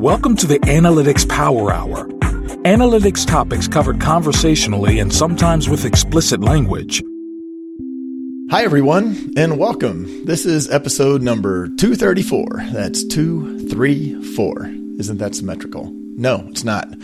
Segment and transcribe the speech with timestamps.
[0.00, 2.06] Welcome to the Analytics Power Hour.
[2.66, 7.02] Analytics topics covered conversationally and sometimes with explicit language.
[8.50, 10.26] Hi, everyone, and welcome.
[10.26, 12.44] This is episode number 234.
[12.74, 14.66] That's 234.
[14.98, 15.90] Isn't that symmetrical?
[15.90, 16.94] No, it's not.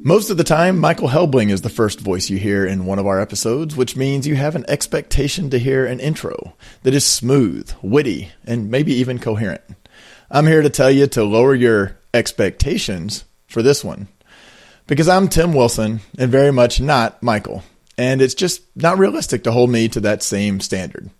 [0.00, 3.06] Most of the time, Michael Helbling is the first voice you hear in one of
[3.06, 7.70] our episodes, which means you have an expectation to hear an intro that is smooth,
[7.82, 9.60] witty, and maybe even coherent.
[10.30, 14.08] I'm here to tell you to lower your expectations for this one
[14.86, 17.62] because I'm Tim Wilson and very much not Michael,
[17.96, 21.10] and it's just not realistic to hold me to that same standard.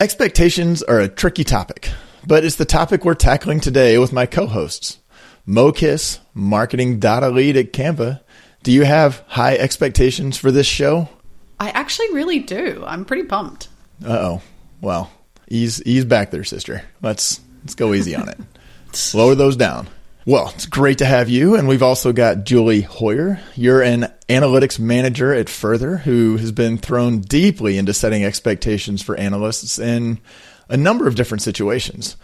[0.00, 1.90] Expectations are a tricky topic,
[2.26, 4.98] but it's the topic we're tackling today with my co hosts.
[5.46, 8.20] Moe Kiss, marketing data lead at Canva.
[8.62, 11.08] Do you have high expectations for this show?
[11.58, 12.84] I actually really do.
[12.86, 13.68] I'm pretty pumped.
[14.04, 14.42] Uh oh.
[14.80, 15.10] Well,
[15.48, 16.82] ease ease back there, sister.
[17.02, 18.38] Let's let's go easy on it.
[19.14, 19.88] Lower those down.
[20.28, 21.54] Well, it's great to have you.
[21.54, 23.40] And we've also got Julie Hoyer.
[23.54, 29.16] You're an analytics manager at Further who has been thrown deeply into setting expectations for
[29.16, 30.20] analysts in
[30.68, 32.18] a number of different situations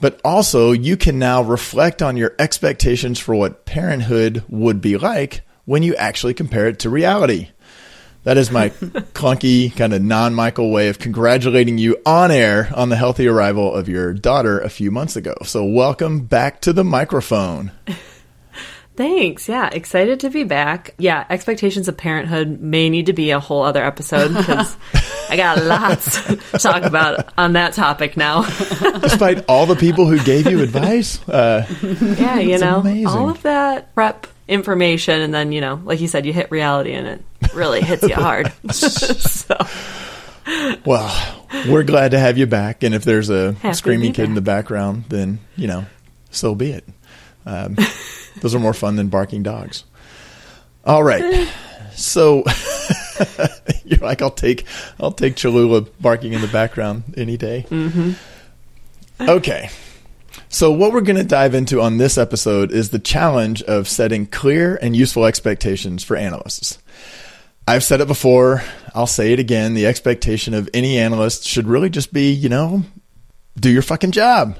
[0.00, 5.42] but also you can now reflect on your expectations for what parenthood would be like
[5.64, 7.48] when you actually compare it to reality.
[8.24, 8.68] That is my
[9.14, 13.74] clunky, kind of non Michael way of congratulating you on air on the healthy arrival
[13.74, 15.34] of your daughter a few months ago.
[15.44, 17.72] So, welcome back to the microphone.
[18.96, 19.48] Thanks.
[19.48, 20.96] Yeah, excited to be back.
[20.98, 24.76] Yeah, expectations of parenthood may need to be a whole other episode because
[25.30, 28.42] I got lots to talk about on that topic now.
[28.42, 31.64] Despite all the people who gave you advice, uh,
[32.18, 33.06] yeah, you know, amazing.
[33.06, 36.92] all of that prep information, and then you know, like you said, you hit reality,
[36.92, 37.24] and it
[37.58, 38.52] really hits you hard.
[38.72, 39.56] so.
[40.86, 44.28] Well, we're glad to have you back, and if there's a Happy screaming kid back.
[44.28, 45.84] in the background, then you know,
[46.30, 46.84] so be it.
[47.44, 47.76] Um,
[48.40, 49.84] those are more fun than barking dogs.
[50.84, 51.48] All right.
[51.94, 52.44] So
[53.84, 54.64] you're like, I'll take,
[55.00, 57.66] I'll take Cholula barking in the background any day.
[57.68, 59.28] Mm-hmm.
[59.28, 59.70] Okay.
[60.48, 64.26] So what we're going to dive into on this episode is the challenge of setting
[64.26, 66.78] clear and useful expectations for analysts.
[67.68, 68.62] I've said it before.
[68.94, 69.74] I'll say it again.
[69.74, 72.82] The expectation of any analyst should really just be, you know,
[73.60, 74.58] do your fucking job.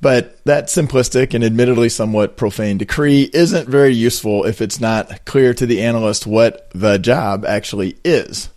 [0.00, 5.54] But that simplistic and admittedly somewhat profane decree isn't very useful if it's not clear
[5.54, 8.50] to the analyst what the job actually is.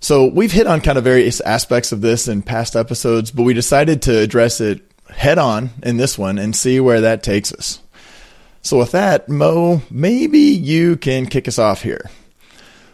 [0.00, 3.54] So we've hit on kind of various aspects of this in past episodes, but we
[3.54, 7.80] decided to address it head on in this one and see where that takes us.
[8.60, 12.10] So with that, Moe, maybe you can kick us off here.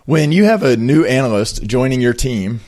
[0.07, 2.61] When you have a new analyst joining your team,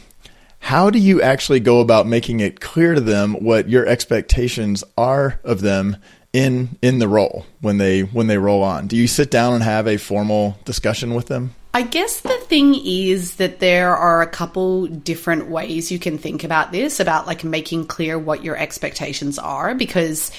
[0.58, 5.38] how do you actually go about making it clear to them what your expectations are
[5.44, 5.98] of them
[6.32, 8.86] in in the role when they when they roll on?
[8.86, 11.54] Do you sit down and have a formal discussion with them?
[11.74, 16.42] I guess the thing is that there are a couple different ways you can think
[16.42, 20.30] about this about like making clear what your expectations are because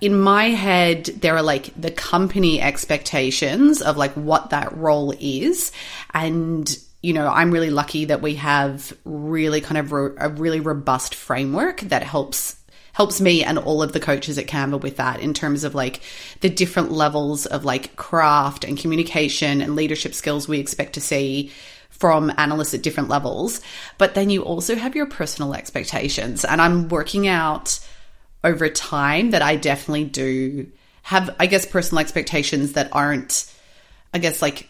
[0.00, 5.72] in my head there are like the company expectations of like what that role is
[6.14, 10.60] and you know, I'm really lucky that we have really kind of ro- a really
[10.60, 12.56] robust framework that helps
[12.92, 16.00] helps me and all of the coaches at Canva with that in terms of like
[16.40, 21.52] the different levels of like craft and communication and leadership skills we expect to see
[21.90, 23.60] from analysts at different levels.
[23.98, 26.44] But then you also have your personal expectations.
[26.44, 27.78] And I'm working out
[28.48, 30.66] over time that I definitely do
[31.02, 33.52] have, I guess, personal expectations that aren't,
[34.12, 34.68] I guess, like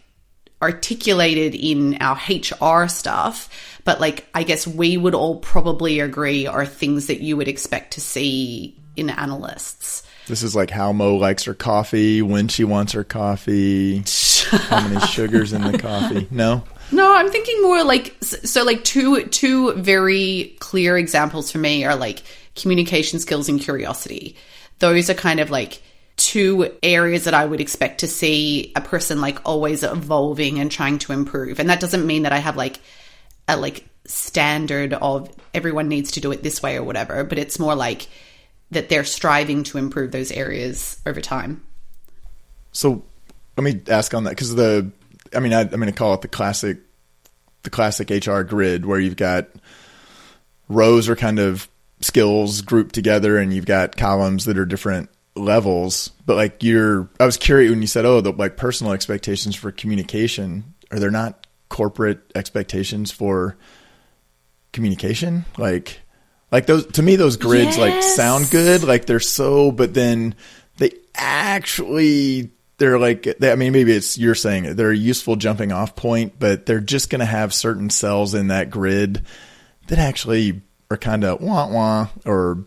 [0.61, 3.49] articulated in our HR stuff,
[3.85, 7.95] but like I guess we would all probably agree are things that you would expect
[7.95, 10.03] to see in analysts.
[10.27, 14.03] This is like how Moe likes her coffee, when she wants her coffee,
[14.51, 16.27] how many sugars in the coffee.
[16.31, 16.65] No?
[16.91, 21.97] No, I'm thinking more like so like two two very clear examples for me are
[21.97, 22.23] like
[22.59, 24.37] communication skills and curiosity.
[24.79, 25.83] Those are kind of like
[26.17, 30.99] two areas that I would expect to see a person like always evolving and trying
[31.01, 31.61] to improve.
[31.61, 32.81] And that doesn't mean that I have like
[33.47, 37.59] a like standard of everyone needs to do it this way or whatever, but it's
[37.59, 38.09] more like
[38.71, 41.63] that they're striving to improve those areas over time.
[42.73, 43.05] So
[43.57, 44.91] let me ask on that because the,
[45.35, 46.79] I mean, I, I'm going to call it the classic,
[47.63, 49.49] the classic HR grid where you've got
[50.69, 51.69] rows are kind of
[52.01, 57.27] skills grouped together and you've got columns that are different levels, but like you're, I
[57.27, 61.47] was curious when you said, oh, the like personal expectations for communication, are there not
[61.69, 63.57] corporate expectations for
[64.73, 65.45] communication?
[65.57, 66.01] Like,
[66.51, 67.79] like those, to me, those grids yes.
[67.79, 68.83] like sound good.
[68.83, 70.35] Like they're so, but then
[70.79, 75.73] they actually they're like I mean maybe it's you're saying it they're a useful jumping
[75.73, 79.25] off point, but they're just going to have certain cells in that grid
[79.89, 82.65] that actually are kind of wah wah or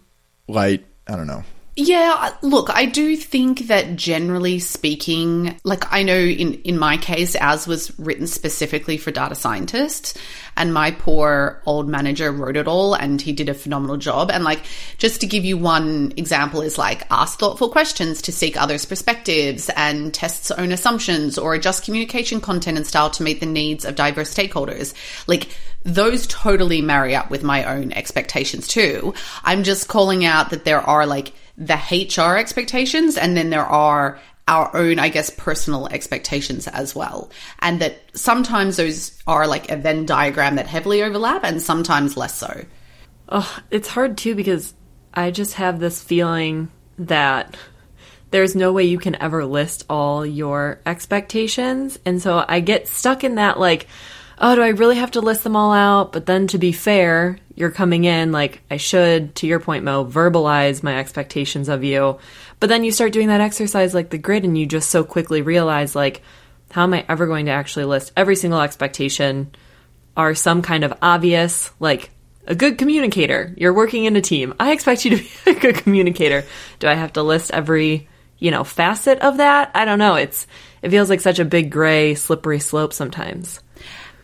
[0.47, 0.85] light.
[1.07, 1.43] I don't know.
[1.77, 7.33] Yeah, look, I do think that generally speaking, like I know in, in my case,
[7.37, 10.13] ours was written specifically for data scientists,
[10.57, 14.29] and my poor old manager wrote it all, and he did a phenomenal job.
[14.31, 14.63] And like,
[14.97, 19.69] just to give you one example, is like ask thoughtful questions to seek others' perspectives,
[19.77, 23.95] and tests own assumptions, or adjust communication content and style to meet the needs of
[23.95, 24.93] diverse stakeholders.
[25.25, 25.47] Like,
[25.83, 29.13] those totally marry up with my own expectations too.
[29.45, 31.31] I'm just calling out that there are like
[31.61, 37.29] the HR expectations and then there are our own, I guess, personal expectations as well.
[37.59, 42.35] And that sometimes those are like a Venn diagram that heavily overlap and sometimes less
[42.35, 42.65] so.
[43.29, 44.73] Oh, it's hard too because
[45.13, 47.55] I just have this feeling that
[48.31, 51.99] there's no way you can ever list all your expectations.
[52.05, 53.87] And so I get stuck in that like,
[54.39, 56.11] oh, do I really have to list them all out?
[56.11, 60.03] But then to be fair, you're coming in like I should, to your point, Moe,
[60.03, 62.17] verbalize my expectations of you.
[62.59, 65.43] But then you start doing that exercise like the grid and you just so quickly
[65.43, 66.23] realize like,
[66.71, 69.53] how am I ever going to actually list every single expectation?
[70.17, 72.09] Are some kind of obvious, like
[72.47, 73.53] a good communicator.
[73.55, 74.55] You're working in a team.
[74.59, 76.43] I expect you to be a good communicator.
[76.79, 78.09] Do I have to list every,
[78.39, 79.69] you know, facet of that?
[79.75, 80.15] I don't know.
[80.15, 80.47] It's
[80.81, 83.59] it feels like such a big gray, slippery slope sometimes.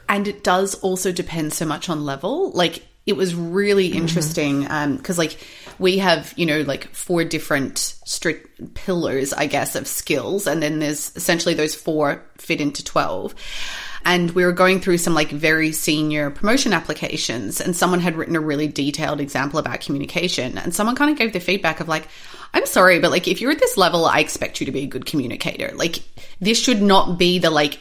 [0.10, 2.50] And it does also depend so much on level.
[2.52, 4.00] Like it was really mm-hmm.
[4.00, 5.38] interesting because, um, like,
[5.80, 10.48] we have, you know, like four different strict pillars, I guess, of skills.
[10.48, 13.36] And then there's essentially those four fit into 12
[14.08, 18.36] and we were going through some like very senior promotion applications and someone had written
[18.36, 22.08] a really detailed example about communication and someone kind of gave the feedback of like
[22.54, 24.88] i'm sorry but like if you're at this level i expect you to be a
[24.88, 25.98] good communicator like
[26.40, 27.80] this should not be the like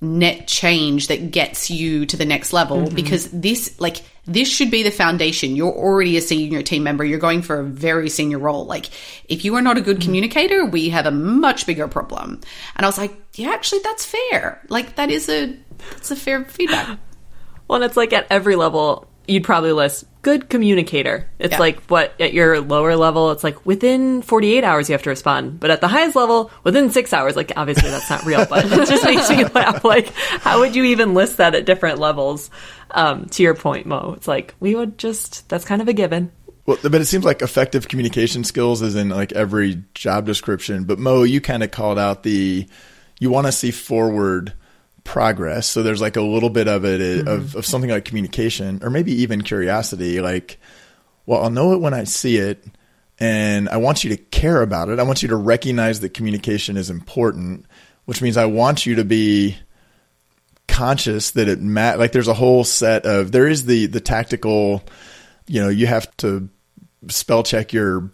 [0.00, 2.94] net change that gets you to the next level mm-hmm.
[2.94, 5.56] because this like this should be the foundation.
[5.56, 7.04] You're already a senior team member.
[7.04, 8.66] You're going for a very senior role.
[8.66, 8.90] Like
[9.28, 10.04] if you are not a good mm-hmm.
[10.04, 12.40] communicator we have a much bigger problem.
[12.76, 14.62] And i was like yeah actually that's fair.
[14.68, 15.56] Like that is a
[15.90, 16.98] that's a fair feedback.
[17.68, 21.28] Well and it's like at every level you'd probably list good communicator.
[21.38, 21.58] It's yeah.
[21.60, 25.60] like what at your lower level, it's like within 48 hours you have to respond.
[25.60, 28.88] But at the highest level, within six hours, like obviously that's not real, but it
[28.88, 29.84] just makes me laugh.
[29.84, 32.50] Like, how would you even list that at different levels?
[32.90, 36.32] Um, to your point, Moe, it's like we would just, that's kind of a given.
[36.66, 40.84] Well, but it seems like effective communication skills is in like every job description.
[40.84, 42.66] But Moe, you kind of called out the,
[43.20, 44.54] you want to see forward
[45.06, 45.66] progress.
[45.66, 47.28] So there's like a little bit of it mm-hmm.
[47.28, 50.20] of, of something like communication or maybe even curiosity.
[50.20, 50.58] Like,
[51.24, 52.62] well, I'll know it when I see it.
[53.18, 54.98] And I want you to care about it.
[54.98, 57.64] I want you to recognize that communication is important,
[58.04, 59.56] which means I want you to be
[60.68, 64.82] conscious that it mat like there's a whole set of there is the the tactical
[65.46, 66.48] you know you have to
[67.08, 68.10] spell check your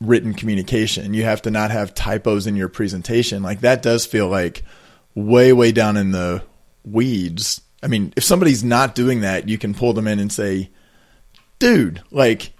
[0.00, 4.26] written communication you have to not have typos in your presentation like that does feel
[4.26, 4.64] like
[5.14, 6.42] way, way down in the
[6.84, 7.60] weeds.
[7.82, 10.70] I mean, if somebody's not doing that, you can pull them in and say,
[11.58, 12.52] dude, like,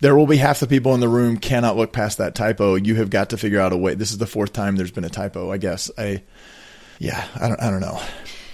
[0.00, 2.74] there will be half the people in the room cannot look past that typo.
[2.74, 3.94] You have got to figure out a way.
[3.94, 5.90] This is the fourth time there's been a typo, I guess.
[5.96, 6.22] I,
[6.98, 8.00] yeah, I don't, I don't know.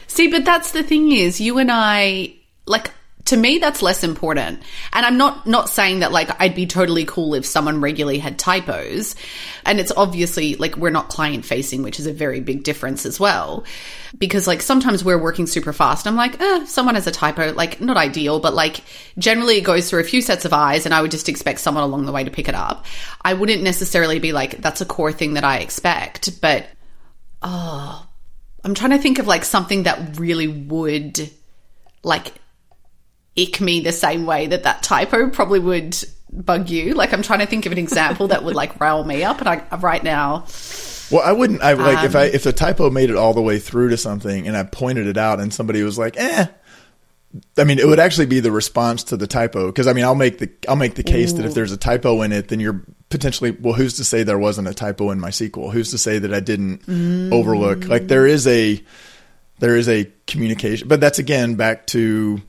[0.07, 2.35] See, but that's the thing is, you and I,
[2.67, 2.93] like,
[3.27, 4.63] to me that's less important.
[4.93, 8.39] And i'm not not saying that like i'd be totally cool if someone regularly had
[8.39, 9.15] typos.
[9.65, 13.21] And it's obviously like we're not client facing which is a very big difference as
[13.21, 13.65] well.
[14.19, 16.07] Because like sometimes we're working super fast.
[16.07, 17.53] I'm like eh, someone has a typo.
[17.53, 18.83] Like not ideal but like
[19.19, 21.85] generally it goes through a few sets of eyes and i would just expect someone
[21.85, 22.87] along the way to pick it up.
[23.23, 26.67] I wouldn't necessarily be like that's a core thing that i expect but
[27.43, 28.07] oh
[28.65, 31.31] i'm trying to think of like something that really would
[32.03, 32.33] like
[33.39, 35.97] ick me the same way that that typo probably would
[36.33, 36.95] bug you.
[36.95, 39.49] Like I'm trying to think of an example that would like rile me up, and
[39.49, 40.47] I right now.
[41.11, 41.63] Well, I wouldn't.
[41.63, 43.97] I like um, if I if the typo made it all the way through to
[43.97, 46.47] something, and I pointed it out, and somebody was like, "Eh."
[47.57, 50.15] I mean, it would actually be the response to the typo because I mean, I'll
[50.15, 51.39] make the I'll make the case Ooh.
[51.39, 54.39] that if there's a typo in it, then you're potentially well, who's to say there
[54.39, 55.73] wasn't a typo in my SQL?
[55.73, 57.33] Who's to say that I didn't mm.
[57.33, 57.87] overlook?
[57.87, 58.83] Like there is a
[59.61, 62.43] there is a communication, but that's again back to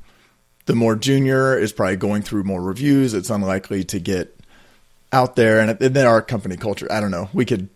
[0.66, 3.14] the more junior is probably going through more reviews.
[3.14, 4.38] It's unlikely to get
[5.12, 6.92] out there, and, and then our company culture.
[6.92, 7.30] I don't know.
[7.34, 7.70] We could.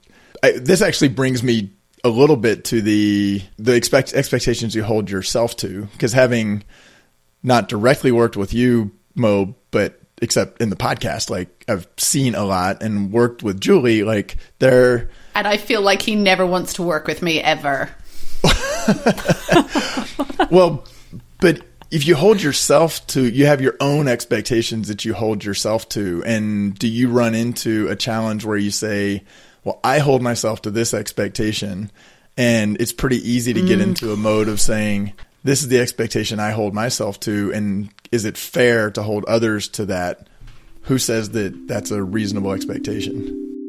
[0.43, 1.71] I, this actually brings me
[2.03, 6.63] a little bit to the the expect, expectations you hold yourself to, because having
[7.43, 12.43] not directly worked with you, Moe, but except in the podcast, like I've seen a
[12.43, 15.09] lot and worked with Julie, like they're.
[15.35, 17.89] And I feel like he never wants to work with me ever.
[20.51, 20.85] well,
[21.39, 25.87] but if you hold yourself to, you have your own expectations that you hold yourself
[25.89, 26.23] to.
[26.25, 29.23] And do you run into a challenge where you say,
[29.63, 31.91] well, I hold myself to this expectation.
[32.35, 33.83] And it's pretty easy to get mm.
[33.83, 35.13] into a mode of saying,
[35.43, 37.51] this is the expectation I hold myself to.
[37.53, 40.27] And is it fair to hold others to that?
[40.83, 43.66] Who says that that's a reasonable expectation?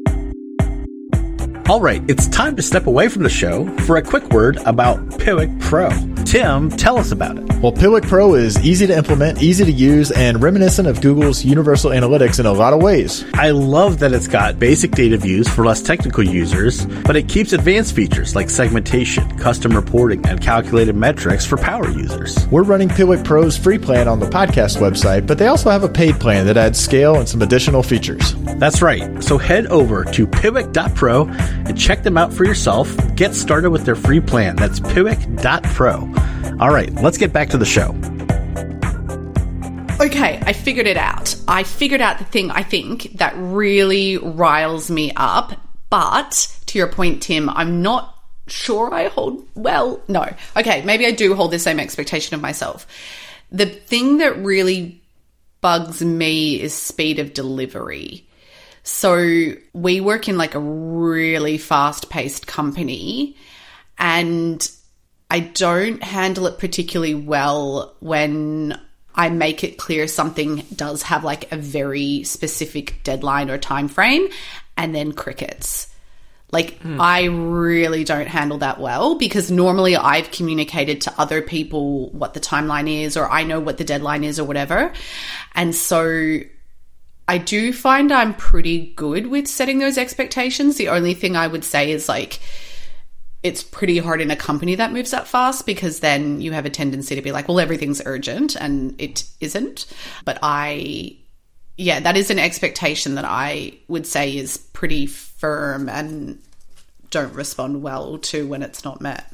[1.69, 4.97] All right, it's time to step away from the show for a quick word about
[5.19, 5.91] Piwik Pro.
[6.23, 7.43] Tim, tell us about it.
[7.59, 11.91] Well, Piwik Pro is easy to implement, easy to use, and reminiscent of Google's Universal
[11.91, 13.23] Analytics in a lot of ways.
[13.35, 17.53] I love that it's got basic data views for less technical users, but it keeps
[17.53, 22.47] advanced features like segmentation, custom reporting, and calculated metrics for power users.
[22.47, 25.89] We're running Piwik Pro's free plan on the podcast website, but they also have a
[25.89, 28.33] paid plan that adds scale and some additional features.
[28.57, 29.23] That's right.
[29.23, 31.25] So head over to piwik.pro
[31.65, 32.95] and check them out for yourself.
[33.15, 34.55] Get started with their free plan.
[34.55, 36.59] That's piwik.pro.
[36.59, 37.95] All right, let's get back to the show.
[40.01, 41.35] Okay, I figured it out.
[41.47, 45.53] I figured out the thing I think that really riles me up.
[45.89, 48.15] But to your point, Tim, I'm not
[48.47, 50.25] sure I hold, well, no.
[50.55, 52.87] Okay, maybe I do hold the same expectation of myself.
[53.51, 55.01] The thing that really
[55.61, 58.28] bugs me is speed of delivery.
[58.83, 63.35] So we work in like a really fast paced company
[63.97, 64.69] and
[65.29, 68.79] I don't handle it particularly well when
[69.13, 74.29] I make it clear something does have like a very specific deadline or time frame
[74.77, 75.87] and then crickets.
[76.51, 76.99] Like, mm.
[76.99, 82.39] I really don't handle that well because normally I've communicated to other people what the
[82.39, 84.91] timeline is, or I know what the deadline is, or whatever.
[85.53, 86.39] And so
[87.29, 90.77] I do find I'm pretty good with setting those expectations.
[90.77, 92.39] The only thing I would say is like,
[93.43, 96.71] it's pretty hard in a company that moves that fast because then you have a
[96.71, 99.85] tendency to be like, well, everything's urgent and it isn't.
[100.25, 101.17] But I,
[101.77, 106.41] yeah, that is an expectation that I would say is pretty firm and
[107.11, 109.31] don't respond well to when it's not met.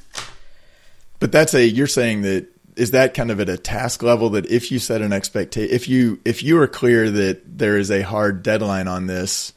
[1.22, 4.46] But that's a, you're saying that is that kind of at a task level that
[4.48, 8.02] if you set an expectation, if you if you are clear that there is a
[8.02, 9.54] hard deadline on this,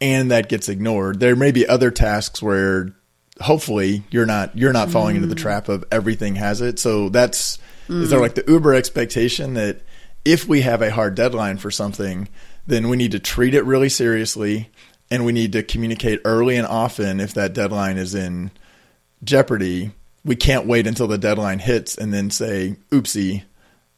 [0.00, 2.94] and that gets ignored, there may be other tasks where
[3.40, 5.22] hopefully you're not you're not falling mm.
[5.22, 5.42] into the mm.
[5.42, 6.78] trap of everything has it.
[6.78, 7.58] So that's
[7.88, 8.02] mm.
[8.02, 9.80] is there like the Uber expectation that
[10.24, 12.28] if we have a hard deadline for something,
[12.66, 14.70] then we need to treat it really seriously
[15.10, 18.50] and we need to communicate early and often if that deadline is in
[19.22, 19.92] jeopardy
[20.24, 23.42] we can't wait until the deadline hits and then say, oopsie.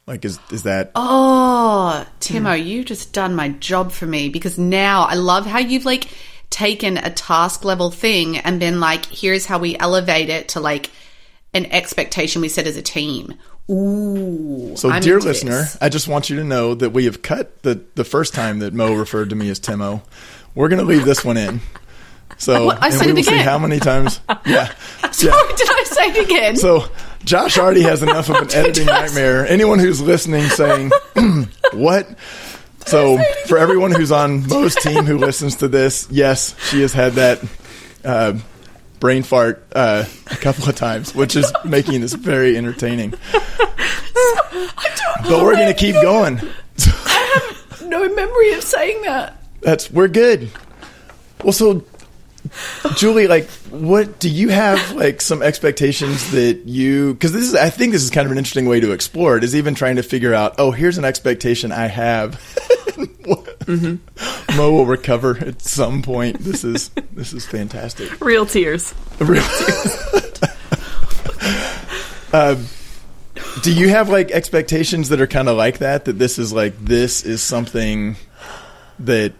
[0.07, 0.91] Like, is, is that.
[0.93, 2.67] Oh, Timo, hmm.
[2.67, 6.09] you just done my job for me because now I love how you've like
[6.51, 10.91] taken a task level thing and been like, here's how we elevate it to like
[11.55, 13.33] an expectation we set as a team.
[13.69, 14.73] Ooh.
[14.75, 15.77] So, I'm dear listener, this.
[15.81, 18.73] I just want you to know that we have cut the, the first time that
[18.73, 20.03] Moe referred to me as Timo.
[20.53, 21.61] We're going to leave this one in.
[22.37, 23.43] So I, I said it again.
[23.43, 24.19] how many times?
[24.45, 24.71] Yeah.
[25.11, 25.55] Sorry, yeah.
[25.55, 26.55] did I say it again?
[26.57, 26.85] So
[27.23, 29.47] Josh already has enough of an editing nightmare.
[29.47, 30.91] Anyone who's listening saying,
[31.73, 32.07] "What?"
[32.85, 37.13] So for everyone who's on Moe's team who listens to this, yes, she has had
[37.13, 37.43] that
[38.03, 38.33] uh,
[38.99, 43.11] brain fart uh, a couple of times, which is making this very entertaining.
[45.23, 46.39] but we're going to keep going.
[46.85, 49.41] I have no memory of saying that.
[49.61, 50.51] That's we're good.
[51.43, 51.83] Well, so
[52.95, 57.13] Julie, like, what do you have like some expectations that you?
[57.13, 59.43] Because this is, I think this is kind of an interesting way to explore it.
[59.43, 62.33] Is even trying to figure out, oh, here's an expectation I have.
[63.65, 64.57] mm-hmm.
[64.57, 66.39] Moe will recover at some point.
[66.39, 68.19] This is this is fantastic.
[68.25, 68.93] Real tears.
[69.19, 70.41] Real tears.
[72.33, 72.61] uh,
[73.61, 76.05] do you have like expectations that are kind of like that?
[76.05, 78.15] That this is like this is something
[78.99, 79.33] that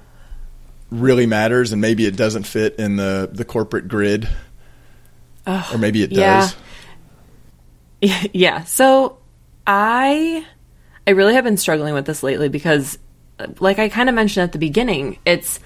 [0.99, 4.27] really matters and maybe it doesn't fit in the the corporate grid
[5.47, 6.51] or maybe it yeah.
[8.01, 9.17] does yeah so
[9.67, 10.45] i
[11.07, 12.97] i really have been struggling with this lately because
[13.59, 15.59] like i kind of mentioned at the beginning it's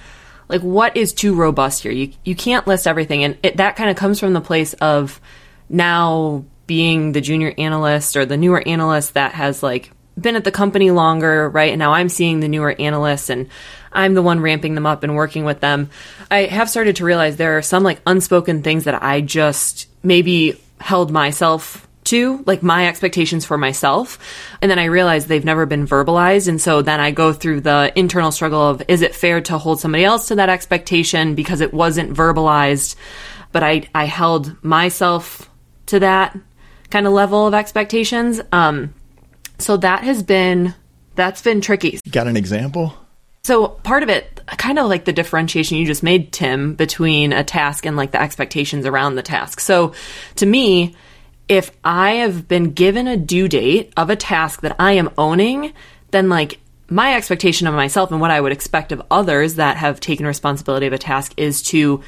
[0.48, 3.90] like what is too robust here you you can't list everything and it, that kind
[3.90, 5.22] of comes from the place of
[5.70, 10.52] now being the junior analyst or the newer analyst that has like been at the
[10.52, 11.72] company longer, right?
[11.72, 13.50] And now I'm seeing the newer analysts and
[13.92, 15.90] I'm the one ramping them up and working with them.
[16.30, 20.62] I have started to realize there are some like unspoken things that I just maybe
[20.80, 24.18] held myself to, like my expectations for myself.
[24.62, 26.48] And then I realize they've never been verbalized.
[26.48, 29.80] And so then I go through the internal struggle of is it fair to hold
[29.80, 32.96] somebody else to that expectation because it wasn't verbalized?
[33.52, 35.50] But I, I held myself
[35.88, 36.38] to that
[36.90, 38.42] kind of level of expectations.
[38.52, 38.94] Um,
[39.60, 40.74] so that has been,
[41.16, 42.00] that's been tricky.
[42.10, 42.94] Got an example?
[43.44, 47.44] So part of it, kind of like the differentiation you just made, Tim, between a
[47.44, 49.60] task and like the expectations around the task.
[49.60, 49.94] So
[50.36, 50.96] to me,
[51.48, 55.74] if I have been given a due date of a task that I am owning,
[56.12, 60.00] then like my expectation of myself and what I would expect of others that have
[60.00, 62.04] taken responsibility of a task is to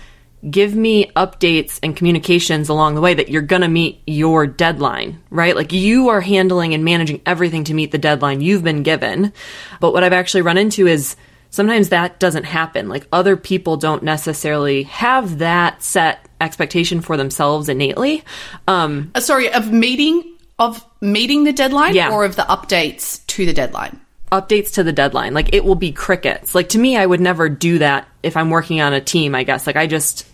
[0.50, 5.22] give me updates and communications along the way that you're going to meet your deadline,
[5.30, 5.56] right?
[5.56, 9.34] Like you are handling and managing everything to meet the deadline you've been given.
[9.80, 11.16] But what I've actually run into is
[11.52, 12.90] sometimes that doesn't happen.
[12.90, 18.24] Like other people don't necessarily have that set expectation for themselves innately.
[18.68, 20.24] Um, uh, sorry, of meeting
[20.58, 22.12] of meeting the deadline Yeah.
[22.12, 24.00] or of the updates to the deadline.
[24.32, 25.34] updates to the deadline.
[25.34, 26.56] Like it will be crickets.
[26.56, 29.44] Like to me, I would never do that if I'm working on a team, I
[29.44, 29.68] guess.
[29.68, 30.26] Like I just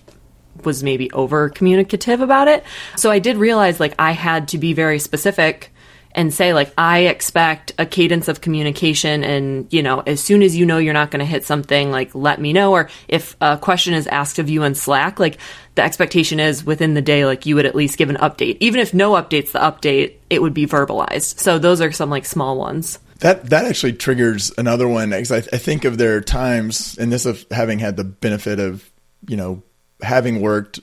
[0.63, 2.63] was maybe over communicative about it.
[2.95, 5.73] So I did realize like I had to be very specific
[6.13, 10.55] and say like I expect a cadence of communication and you know as soon as
[10.55, 12.71] you know you're not going to hit something like let me know.
[12.71, 15.37] Or if a question is asked of you in Slack like
[15.75, 18.57] the expectation is within the day like you would at least give an update.
[18.59, 21.39] Even if no updates the update it would be verbalized.
[21.39, 22.99] So those are some like small ones.
[23.19, 27.11] That that actually triggers another one because I, I think of there are times, and
[27.11, 28.89] this of having had the benefit of
[29.27, 29.63] you know
[30.01, 30.79] having worked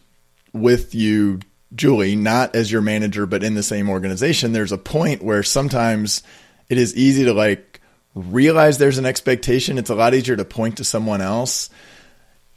[0.52, 1.40] with you,
[1.74, 4.52] Julie, not as your manager, but in the same organization.
[4.52, 6.22] There's a point where sometimes
[6.68, 7.80] it is easy to like
[8.14, 9.78] realize there's an expectation.
[9.78, 11.70] It's a lot easier to point to someone else.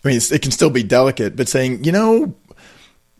[0.04, 2.36] I mean, it can still be delicate, but saying, you know,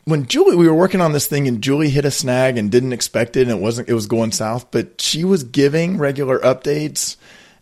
[0.04, 2.94] when Julie, we were working on this thing and Julie hit a snag and didn't
[2.94, 7.16] expect it and it wasn't, it was going south, but she was giving regular updates.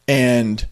[0.06, 0.64] And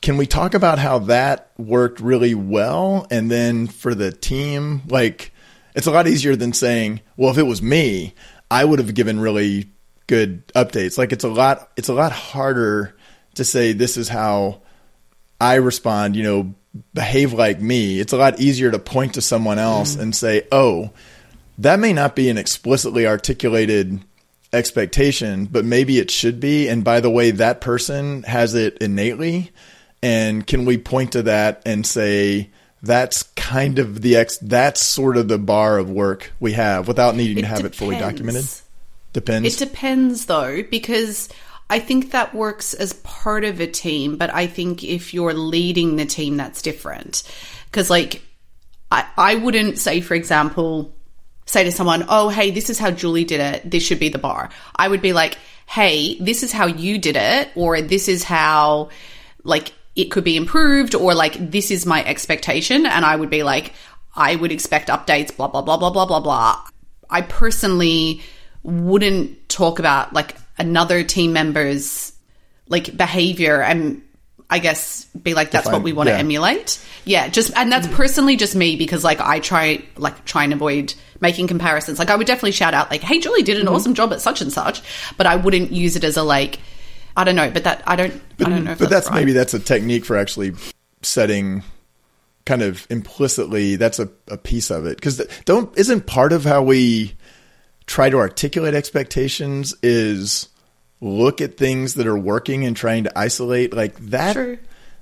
[0.00, 3.06] can we talk about how that worked really well?
[3.10, 5.32] And then for the team, like
[5.74, 8.14] it's a lot easier than saying, well, if it was me,
[8.50, 9.70] I would have given really
[10.06, 10.98] good updates.
[10.98, 12.96] Like it's a lot, it's a lot harder
[13.34, 14.62] to say this is how
[15.40, 16.54] I respond, you know,
[16.94, 18.00] behave like me.
[18.00, 20.02] It's a lot easier to point to someone else mm-hmm.
[20.02, 20.90] and say, oh,
[21.58, 24.00] that may not be an explicitly articulated
[24.52, 26.68] expectation, but maybe it should be.
[26.68, 29.52] And by the way, that person has it innately.
[30.02, 32.50] And can we point to that and say,
[32.82, 37.14] that's kind of the ex, that's sort of the bar of work we have without
[37.14, 38.46] needing to have it fully documented?
[39.12, 39.60] Depends.
[39.60, 41.28] It depends though, because
[41.68, 45.96] I think that works as part of a team, but I think if you're leading
[45.96, 47.22] the team, that's different.
[47.66, 48.22] Because, like,
[48.90, 50.92] I, I wouldn't say, for example,
[51.46, 53.70] say to someone, oh, hey, this is how Julie did it.
[53.70, 54.50] This should be the bar.
[54.74, 58.88] I would be like, hey, this is how you did it, or this is how,
[59.44, 62.86] like, it could be improved, or like, this is my expectation.
[62.86, 63.72] And I would be like,
[64.14, 66.64] I would expect updates, blah, blah, blah, blah, blah, blah, blah.
[67.08, 68.22] I personally
[68.62, 72.12] wouldn't talk about like another team member's
[72.68, 74.02] like behavior and
[74.50, 76.84] I guess be like that's what we want to emulate.
[77.04, 80.92] Yeah, just and that's personally just me because like I try like try and avoid
[81.20, 82.00] making comparisons.
[82.00, 83.74] Like I would definitely shout out like, "Hey, Julie did an mm-hmm.
[83.76, 84.82] awesome job at such and such,"
[85.16, 86.58] but I wouldn't use it as a like.
[87.20, 88.14] I don't know, but that I don't.
[88.40, 88.72] I don't know.
[88.72, 89.16] If but that's, that's, right.
[89.16, 90.54] maybe that's a technique for actually
[91.02, 91.62] setting
[92.46, 96.62] kind of implicitly that's a, a piece of it because don't isn't part of how
[96.62, 97.14] we
[97.86, 100.48] try to articulate expectations is
[101.00, 104.58] look at things that are working and trying to isolate like that True.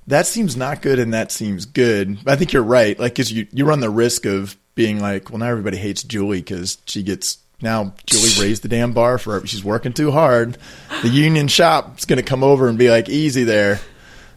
[0.09, 3.46] that seems not good and that seems good i think you're right like because you,
[3.52, 7.38] you run the risk of being like well now everybody hates julie because she gets
[7.60, 10.56] now julie raised the damn bar for her she's working too hard.
[11.02, 13.80] The union shop's going to come over and be like easy there.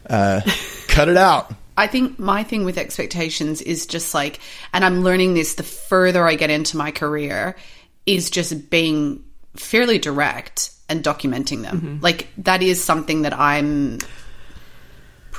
[0.08, 0.40] Uh,
[0.88, 1.54] cut it out.
[1.76, 4.40] I think my thing with expectations is just like,
[4.74, 7.56] and I'm learning this the further I get into my career,
[8.04, 9.24] is just being
[9.56, 11.98] fairly direct and documenting them.
[12.02, 13.98] Like, that is something that I'm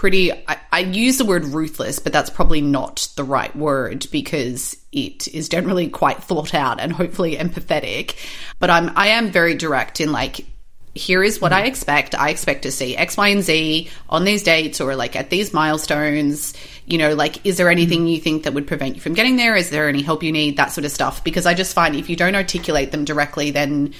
[0.04, 4.76] pretty, I, I use the word ruthless, but that's probably not the right word because
[4.92, 8.18] it is generally quite thought out and hopefully empathetic.
[8.60, 10.46] But I'm, I am very direct in like,
[10.94, 11.68] here is what I mm-hmm.
[11.68, 12.16] expect.
[12.16, 15.54] I expect to see X, Y, and Z on these dates or like at these
[15.54, 16.54] milestones.
[16.86, 18.08] You know, like, is there anything mm-hmm.
[18.08, 19.56] you think that would prevent you from getting there?
[19.56, 20.58] Is there any help you need?
[20.58, 21.24] That sort of stuff.
[21.24, 23.94] Because I just find if you don't articulate them directly, then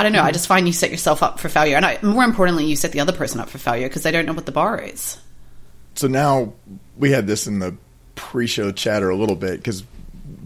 [0.00, 0.20] I don't know.
[0.20, 0.32] I mm-hmm.
[0.32, 1.76] just find you set yourself up for failure.
[1.76, 4.24] And I, more importantly, you set the other person up for failure because they don't
[4.24, 5.18] know what the bar is.
[5.94, 6.54] so now
[6.96, 7.76] we had this in the
[8.14, 9.84] pre-show chatter a little bit because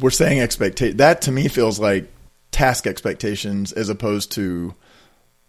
[0.01, 2.11] we're saying expectation that to me feels like
[2.51, 4.75] task expectations as opposed to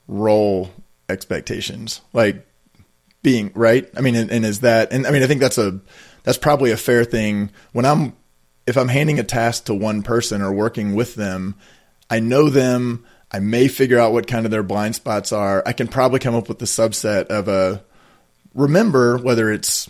[0.07, 0.69] role
[1.09, 2.01] expectations.
[2.13, 2.45] Like
[3.23, 3.89] being right.
[3.97, 4.93] I mean, and, and is that?
[4.93, 5.79] And I mean, I think that's a
[6.21, 8.13] that's probably a fair thing when I'm
[8.67, 11.55] if I'm handing a task to one person or working with them,
[12.07, 13.03] I know them.
[13.31, 15.63] I may figure out what kind of their blind spots are.
[15.65, 17.83] I can probably come up with the subset of a
[18.53, 19.89] remember whether it's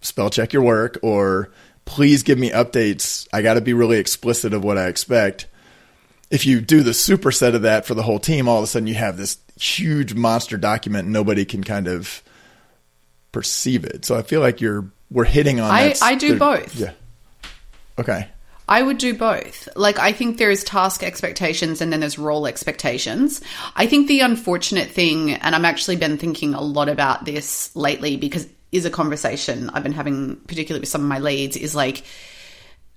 [0.00, 1.50] spell check your work or
[1.84, 3.28] please give me updates.
[3.32, 5.46] I got to be really explicit of what I expect.
[6.30, 8.88] If you do the superset of that for the whole team, all of a sudden
[8.88, 12.22] you have this huge monster document and nobody can kind of
[13.32, 14.04] perceive it.
[14.04, 15.70] So I feel like you're we're hitting on.
[15.70, 16.74] I I do both.
[16.74, 16.92] Yeah.
[17.98, 18.28] Okay.
[18.68, 19.68] I would do both.
[19.76, 23.40] Like, I think there's task expectations and then there's role expectations.
[23.76, 28.16] I think the unfortunate thing, and I'm actually been thinking a lot about this lately
[28.16, 32.04] because is a conversation I've been having, particularly with some of my leads, is like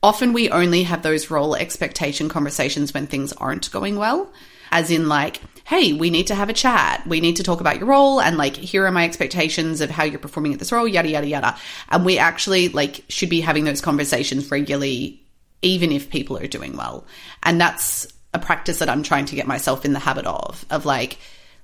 [0.02, 4.32] often we only have those role expectation conversations when things aren't going well.
[4.72, 7.06] As in, like, hey, we need to have a chat.
[7.08, 10.04] We need to talk about your role and like, here are my expectations of how
[10.04, 11.58] you're performing at this role, yada, yada, yada.
[11.90, 15.24] And we actually like should be having those conversations regularly,
[15.62, 17.06] even if people are doing well.
[17.44, 20.86] And that's a practice that I'm trying to get myself in the habit of, of
[20.86, 21.18] like,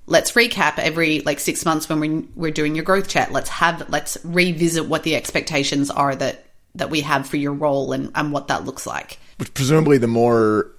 [0.07, 3.31] let's recap every like six months when we're, we're doing your growth chat.
[3.31, 7.91] Let's have, let's revisit what the expectations are that, that we have for your role
[7.93, 9.17] and, and what that looks like.
[9.37, 10.71] Which presumably the more,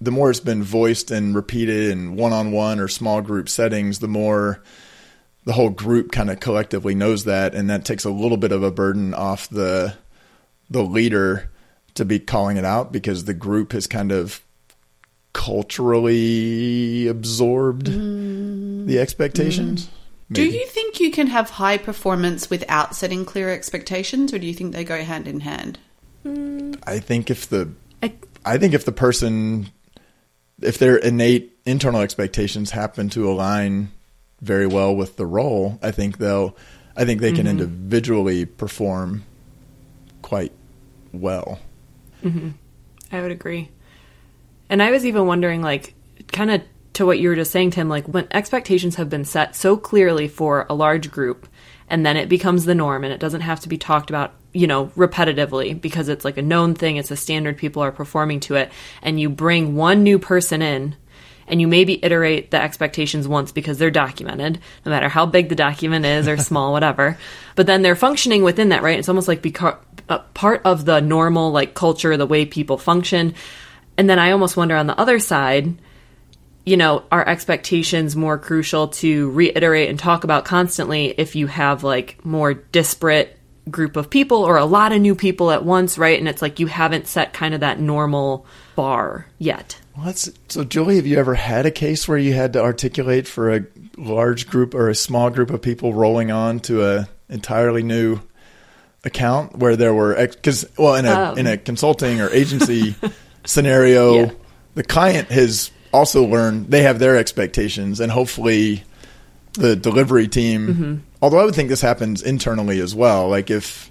[0.00, 4.62] the more it's been voiced and repeated in one-on-one or small group settings, the more
[5.44, 7.54] the whole group kind of collectively knows that.
[7.54, 9.94] And that takes a little bit of a burden off the,
[10.68, 11.50] the leader
[11.94, 14.42] to be calling it out because the group has kind of
[15.32, 18.86] culturally absorbed mm.
[18.86, 19.86] the expectations.
[19.86, 19.90] Mm.
[20.32, 24.54] Do you think you can have high performance without setting clear expectations, or do you
[24.54, 25.78] think they go hand in hand?
[26.24, 26.82] Mm.
[26.86, 29.68] I think if the I, I think if the person
[30.62, 33.90] if their innate internal expectations happen to align
[34.40, 36.56] very well with the role, I think they'll
[36.96, 37.60] I think they can mm-hmm.
[37.60, 39.24] individually perform
[40.22, 40.52] quite
[41.12, 41.58] well.
[42.24, 42.48] Mm-hmm.
[43.12, 43.70] I would agree.
[44.68, 45.94] And I was even wondering, like,
[46.32, 46.62] kind of
[46.94, 50.28] to what you were just saying, Tim, like when expectations have been set so clearly
[50.28, 51.46] for a large group
[51.88, 54.66] and then it becomes the norm and it doesn't have to be talked about, you
[54.66, 58.54] know, repetitively because it's like a known thing, it's a standard, people are performing to
[58.54, 58.70] it,
[59.02, 60.96] and you bring one new person in
[61.46, 65.54] and you maybe iterate the expectations once because they're documented, no matter how big the
[65.54, 67.18] document is or small, whatever.
[67.54, 68.98] But then they're functioning within that, right?
[68.98, 69.78] It's almost like beca-
[70.08, 73.34] part of the normal like culture, the way people function.
[73.96, 75.74] And then I almost wonder on the other side,
[76.64, 81.84] you know, are expectations more crucial to reiterate and talk about constantly if you have
[81.84, 83.38] like more disparate
[83.70, 86.18] group of people or a lot of new people at once, right?
[86.18, 89.80] And it's like you haven't set kind of that normal bar yet.
[90.48, 93.64] So, Julie, have you ever had a case where you had to articulate for a
[93.96, 98.20] large group or a small group of people rolling on to a entirely new
[99.04, 101.38] account where there were because well in a um.
[101.38, 102.94] in a consulting or agency
[103.44, 104.30] scenario, yeah.
[104.74, 108.82] the client has also learned they have their expectations, and hopefully
[109.52, 110.66] the delivery team.
[110.66, 110.96] Mm-hmm.
[111.22, 113.28] Although I would think this happens internally as well.
[113.28, 113.90] Like if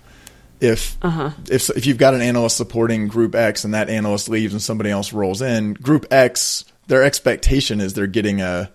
[0.59, 1.31] if uh-huh.
[1.49, 4.89] if if you've got an analyst supporting Group X and that analyst leaves and somebody
[4.89, 8.71] else rolls in, Group X their expectation is they're getting a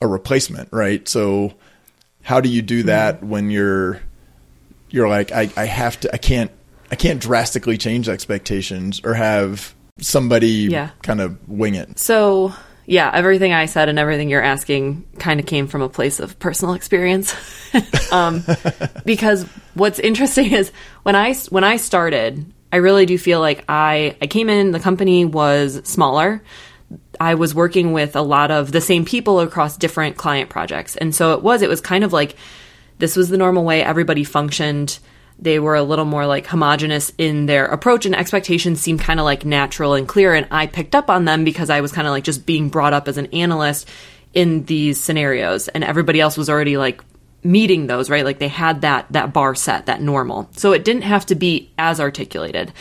[0.00, 1.06] a replacement, right?
[1.08, 1.54] So
[2.22, 3.28] how do you do that mm-hmm.
[3.28, 4.00] when you're
[4.96, 6.50] you're like I, I have to I can't
[6.90, 10.90] I can't drastically change expectations or have somebody yeah.
[11.02, 11.98] kind of wing it.
[11.98, 12.54] So,
[12.86, 16.38] yeah, everything I said and everything you're asking kind of came from a place of
[16.38, 17.34] personal experience.
[18.12, 18.42] um,
[19.04, 24.16] because what's interesting is when I when I started, I really do feel like I
[24.22, 26.42] I came in the company was smaller.
[27.20, 30.96] I was working with a lot of the same people across different client projects.
[30.96, 32.36] And so it was it was kind of like
[32.98, 34.98] this was the normal way everybody functioned.
[35.38, 39.24] They were a little more like homogenous in their approach and expectations seemed kind of
[39.24, 42.12] like natural and clear and i picked up on them because i was kind of
[42.12, 43.86] like just being brought up as an analyst
[44.32, 47.02] in these scenarios and everybody else was already like
[47.46, 48.24] meeting those right?
[48.24, 50.48] Like they had that that bar set that normal.
[50.52, 52.72] So it didn't have to be as articulated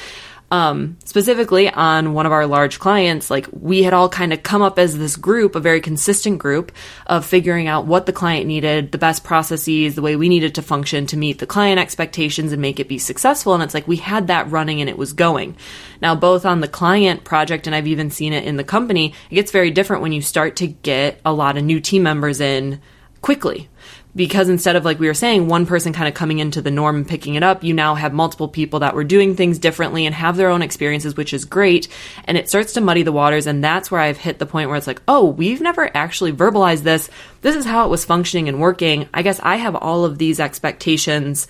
[0.52, 4.62] um, specifically on one of our large clients, like we had all kind of come
[4.62, 6.72] up as this group, a very consistent group
[7.08, 10.62] of figuring out what the client needed, the best processes, the way we needed to
[10.62, 13.54] function to meet the client expectations and make it be successful.
[13.54, 15.58] And it's like we had that running and it was going.
[16.02, 19.36] Now, both on the client project and I've even seen it in the company, it
[19.36, 22.82] gets very different when you start to get a lot of new team members in
[23.22, 23.68] quickly
[24.16, 26.96] because instead of like we were saying one person kind of coming into the norm
[26.96, 30.16] and picking it up you now have multiple people that were doing things differently and
[30.16, 31.88] have their own experiences which is great.
[32.26, 34.78] And it starts to muddy the waters and that's where i've hit the point where
[34.78, 37.10] it's like oh we've never actually verbalized this.
[37.42, 39.10] This is how it was functioning and working.
[39.14, 41.48] I guess i have all of these expectations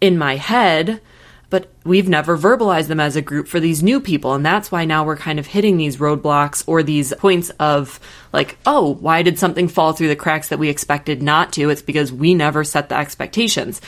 [0.00, 1.00] in my head
[1.50, 4.34] but we've never verbalized them as a group for these new people.
[4.34, 7.98] And that's why now we're kind of hitting these roadblocks or these points of
[8.32, 11.70] like, oh, why did something fall through the cracks that we expected not to?
[11.70, 13.80] It's because we never set the expectations.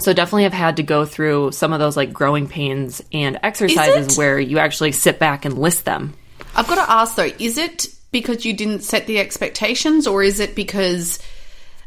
[0.00, 4.18] So definitely have had to go through some of those like growing pains and exercises
[4.18, 6.14] where you actually sit back and list them.
[6.56, 10.40] I've got to ask though, is it because you didn't set the expectations or is
[10.40, 11.20] it because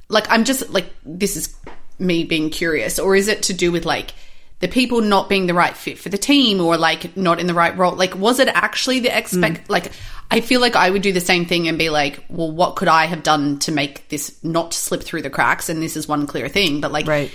[0.09, 1.53] like I'm just like this is
[1.99, 4.13] me being curious or is it to do with like
[4.59, 7.53] the people not being the right fit for the team or like not in the
[7.53, 9.69] right role like was it actually the expect mm.
[9.69, 9.91] like
[10.31, 12.87] i feel like i would do the same thing and be like well what could
[12.87, 16.25] i have done to make this not slip through the cracks and this is one
[16.25, 17.31] clear thing but like right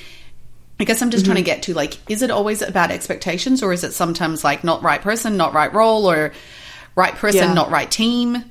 [0.80, 1.32] i guess i'm just mm-hmm.
[1.32, 4.64] trying to get to like is it always about expectations or is it sometimes like
[4.64, 6.32] not right person not right role or
[6.96, 7.54] right person yeah.
[7.54, 8.44] not right team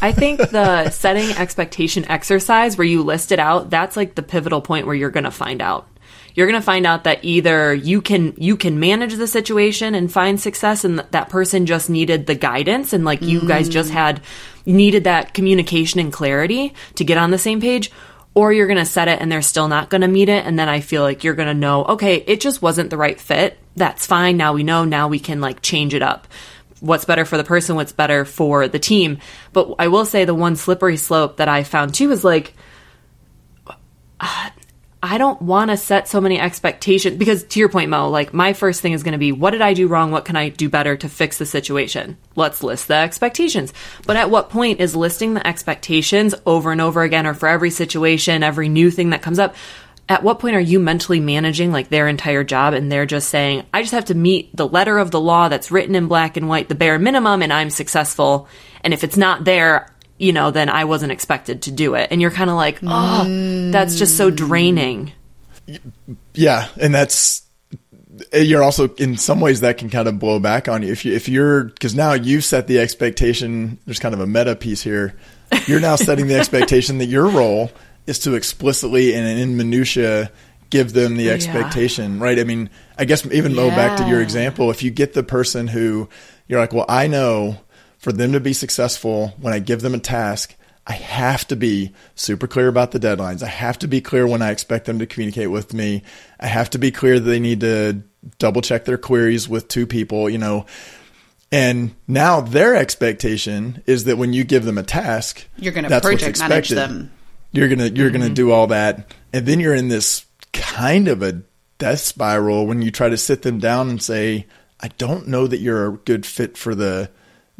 [0.00, 4.60] I think the setting expectation exercise where you list it out, that's like the pivotal
[4.60, 5.88] point where you're going to find out
[6.34, 10.12] you're going to find out that either you can you can manage the situation and
[10.12, 13.48] find success and th- that person just needed the guidance and like you mm.
[13.48, 13.94] guys just mm.
[13.94, 14.20] had
[14.66, 17.90] needed that communication and clarity to get on the same page
[18.34, 20.58] or you're going to set it and they're still not going to meet it and
[20.58, 23.56] then I feel like you're going to know okay it just wasn't the right fit
[23.76, 26.26] that's fine now we know now we can like change it up
[26.80, 29.18] what's better for the person what's better for the team
[29.52, 32.54] but I will say the one slippery slope that I found too is like
[34.20, 34.50] uh,
[35.04, 38.54] I don't want to set so many expectations because to your point, Moe, like my
[38.54, 40.10] first thing is going to be, what did I do wrong?
[40.10, 42.16] What can I do better to fix the situation?
[42.36, 43.74] Let's list the expectations.
[44.06, 47.68] But at what point is listing the expectations over and over again or for every
[47.68, 49.54] situation, every new thing that comes up?
[50.08, 53.66] At what point are you mentally managing like their entire job and they're just saying,
[53.74, 56.48] I just have to meet the letter of the law that's written in black and
[56.48, 58.48] white, the bare minimum, and I'm successful.
[58.82, 59.93] And if it's not there,
[60.24, 62.08] you know, then I wasn't expected to do it.
[62.10, 63.70] And you're kind of like, oh, mm.
[63.70, 65.12] that's just so draining.
[66.32, 66.68] Yeah.
[66.80, 67.42] And that's,
[68.32, 71.12] you're also in some ways that can kind of blow back on you if you
[71.12, 75.16] if you're because now you've set the expectation there's kind of a meta piece here
[75.66, 77.72] you're now setting the expectation that your role
[78.06, 80.30] is to explicitly and in minutia
[80.70, 82.22] give them the expectation yeah.
[82.22, 83.56] right i mean i guess even yeah.
[83.56, 86.08] go back to your example if you get the person who
[86.46, 87.58] you're like well i know
[88.04, 90.54] for them to be successful, when I give them a task,
[90.86, 93.42] I have to be super clear about the deadlines.
[93.42, 96.02] I have to be clear when I expect them to communicate with me.
[96.38, 98.02] I have to be clear that they need to
[98.38, 100.66] double check their queries with two people, you know.
[101.50, 106.00] And now their expectation is that when you give them a task, you're going to
[106.00, 107.10] project manage them.
[107.52, 108.18] You're going to you're mm-hmm.
[108.18, 111.40] going to do all that, and then you're in this kind of a
[111.78, 114.46] death spiral when you try to sit them down and say,
[114.80, 117.08] "I don't know that you're a good fit for the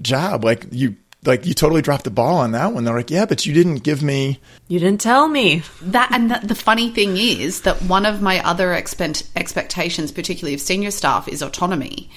[0.00, 0.44] job.
[0.44, 2.84] Like you like you totally dropped the ball on that one.
[2.84, 4.40] They're like, yeah, but you didn't give me.
[4.68, 6.12] You didn't tell me that.
[6.12, 10.60] And the, the funny thing is that one of my other expect, expectations, particularly of
[10.60, 12.10] senior staff, is autonomy,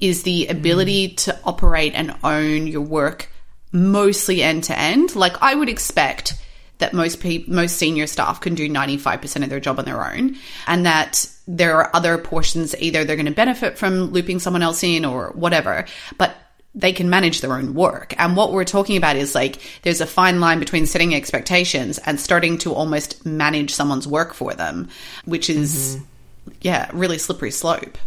[0.00, 1.16] is the ability mm.
[1.16, 3.30] to operate and own your work
[3.70, 5.14] mostly end to end.
[5.14, 6.34] Like I would expect
[6.78, 10.36] that most people, most senior staff can do 95% of their job on their own
[10.66, 14.82] and that there are other portions either they're going to benefit from looping someone else
[14.82, 15.86] in or whatever.
[16.16, 16.36] But
[16.74, 18.14] they can manage their own work.
[18.18, 22.20] And what we're talking about is like there's a fine line between setting expectations and
[22.20, 24.88] starting to almost manage someone's work for them,
[25.24, 26.52] which is mm-hmm.
[26.60, 27.98] yeah, really slippery slope.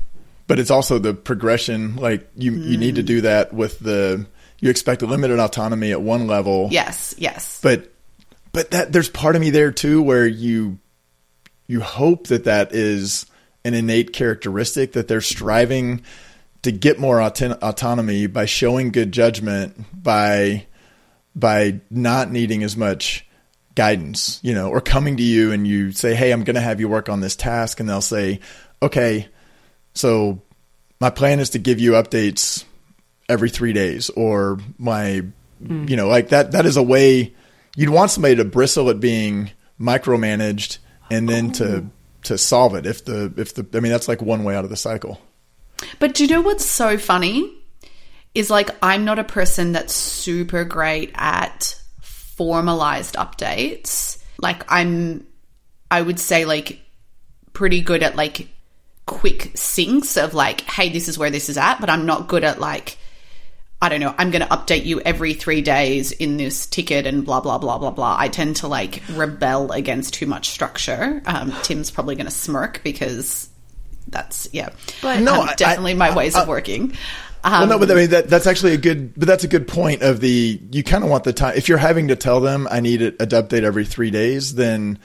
[0.47, 2.65] But it's also the progression like you mm.
[2.65, 4.25] you need to do that with the
[4.59, 6.69] you expect a limited autonomy at one level.
[6.71, 7.59] Yes, yes.
[7.61, 7.91] But
[8.51, 10.79] but that there's part of me there too where you
[11.67, 13.25] you hope that that is
[13.63, 16.03] an innate characteristic that they're striving
[16.63, 20.65] to get more auto- autonomy by showing good judgment by
[21.35, 23.25] by not needing as much
[23.73, 26.79] guidance, you know, or coming to you and you say, "Hey, I'm going to have
[26.79, 28.39] you work on this task," and they'll say,
[28.81, 29.27] "Okay,
[29.93, 30.41] so
[30.99, 32.65] my plan is to give you updates
[33.29, 35.23] every 3 days or my
[35.63, 35.89] mm.
[35.89, 37.33] you know, like that that is a way
[37.75, 40.77] you'd want somebody to bristle at being micromanaged
[41.09, 41.53] and then oh.
[41.53, 41.85] to
[42.23, 44.69] to solve it if the if the I mean that's like one way out of
[44.69, 45.19] the cycle.
[45.99, 47.57] But do you know what's so funny?
[48.33, 54.21] Is like I'm not a person that's super great at formalized updates.
[54.37, 55.27] Like I'm
[55.89, 56.79] I would say like
[57.53, 58.47] pretty good at like
[59.05, 62.43] quick syncs of like, hey, this is where this is at, but I'm not good
[62.43, 62.97] at like
[63.83, 67.25] I don't know, I'm going to update you every three days in this ticket and
[67.25, 68.15] blah, blah, blah, blah, blah.
[68.17, 71.23] I tend to like rebel against too much structure.
[71.25, 73.49] Um, Tim's probably going to smirk because
[74.11, 74.69] that's, yeah,
[75.01, 76.95] but no, um, definitely I, my ways I, of working.
[77.43, 79.67] Um, well, no, but I mean that that's actually a good, but that's a good
[79.67, 80.03] point.
[80.03, 81.55] Of the you kind of want the time.
[81.57, 84.99] If you're having to tell them I need a, a update every three days, then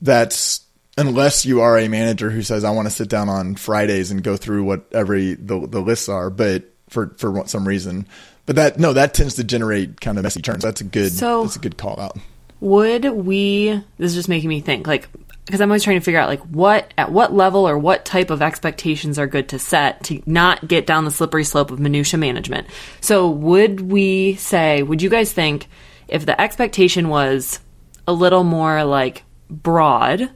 [0.00, 0.64] that's
[0.96, 4.22] unless you are a manager who says I want to sit down on Fridays and
[4.22, 8.06] go through what every the the lists are, but for for some reason.
[8.46, 10.62] But that no, that tends to generate kind of messy turns.
[10.62, 12.16] That's a good so that's a good call out.
[12.60, 13.82] Would we?
[13.98, 14.86] This is just making me think.
[14.86, 15.08] Like
[15.44, 18.30] because I'm always trying to figure out like what at what level or what type
[18.30, 22.18] of expectations are good to set to not get down the slippery slope of minutia
[22.18, 22.66] management.
[23.00, 25.68] So would we say would you guys think
[26.08, 27.60] if the expectation was
[28.06, 30.30] a little more like broad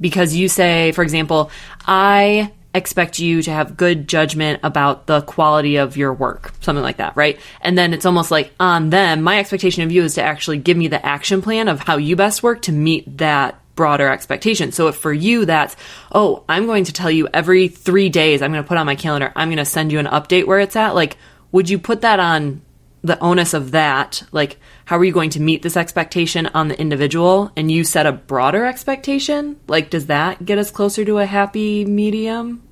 [0.00, 1.50] because you say for example
[1.86, 6.98] I expect you to have good judgment about the quality of your work, something like
[6.98, 7.40] that, right?
[7.60, 10.76] And then it's almost like on them, my expectation of you is to actually give
[10.76, 14.72] me the action plan of how you best work to meet that broader expectation.
[14.72, 15.76] So if for you that's,
[16.10, 18.96] oh, I'm going to tell you every three days, I'm going to put on my
[18.96, 21.16] calendar, I'm going to send you an update where it's at, like,
[21.52, 22.60] would you put that on
[23.02, 24.24] the onus of that?
[24.32, 28.04] Like, how are you going to meet this expectation on the individual and you set
[28.04, 29.60] a broader expectation?
[29.68, 32.64] Like, does that get us closer to a happy medium?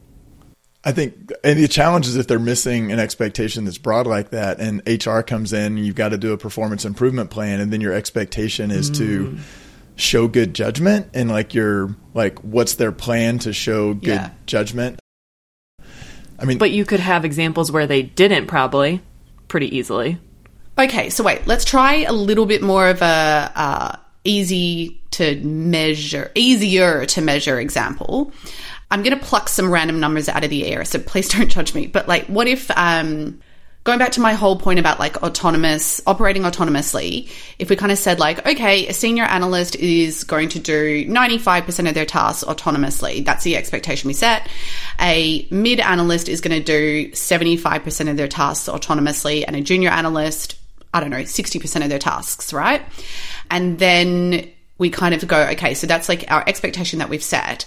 [0.82, 4.58] I think, and the challenge is if they're missing an expectation that's broad like that,
[4.58, 7.80] and HR comes in, and you've got to do a performance improvement plan, and then
[7.80, 8.96] your expectation is mm.
[8.98, 9.38] to
[9.96, 14.30] show good judgment and like your like what's their plan to show good yeah.
[14.44, 15.00] judgment?
[16.38, 19.02] I mean but you could have examples where they didn't probably
[19.48, 20.18] pretty easily.
[20.78, 26.30] Okay so wait let's try a little bit more of a uh, easy to measure
[26.34, 28.32] easier to measure example.
[28.88, 31.74] I'm going to pluck some random numbers out of the air so please don't judge
[31.74, 31.86] me.
[31.86, 33.40] But like what if um
[33.86, 37.96] going back to my whole point about like autonomous operating autonomously if we kind of
[37.96, 43.24] said like okay a senior analyst is going to do 95% of their tasks autonomously
[43.24, 44.48] that's the expectation we set.
[45.00, 49.90] A mid analyst is going to do 75% of their tasks autonomously and a junior
[49.90, 50.58] analyst
[50.92, 52.82] i don't know 60% of their tasks right?
[53.50, 57.66] And then we kind of go okay so that's like our expectation that we've set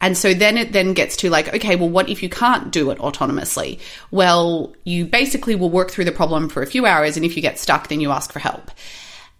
[0.00, 2.90] and so then it then gets to like, okay, well, what if you can't do
[2.90, 3.78] it autonomously?
[4.10, 7.16] Well, you basically will work through the problem for a few hours.
[7.16, 8.70] And if you get stuck, then you ask for help.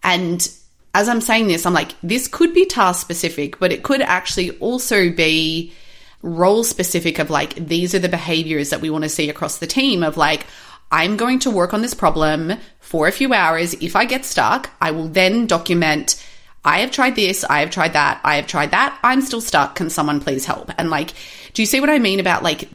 [0.03, 0.47] And
[0.93, 4.51] as I'm saying this, I'm like, this could be task specific, but it could actually
[4.59, 5.73] also be
[6.21, 9.67] role specific of like, these are the behaviors that we want to see across the
[9.67, 10.45] team of like,
[10.91, 13.73] I'm going to work on this problem for a few hours.
[13.75, 16.23] If I get stuck, I will then document
[16.63, 19.75] I have tried this, I have tried that, I have tried that, I'm still stuck.
[19.75, 20.71] Can someone please help?
[20.77, 21.13] And like,
[21.53, 22.69] do you see what I mean about like,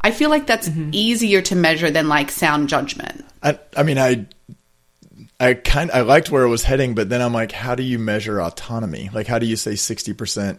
[0.00, 0.90] I feel like that's mm-hmm.
[0.92, 3.24] easier to measure than like sound judgment.
[3.42, 4.26] I, I mean, I,
[5.38, 7.98] I kind I liked where it was heading, but then I'm like, how do you
[7.98, 9.10] measure autonomy?
[9.12, 10.58] Like, how do you say 60%?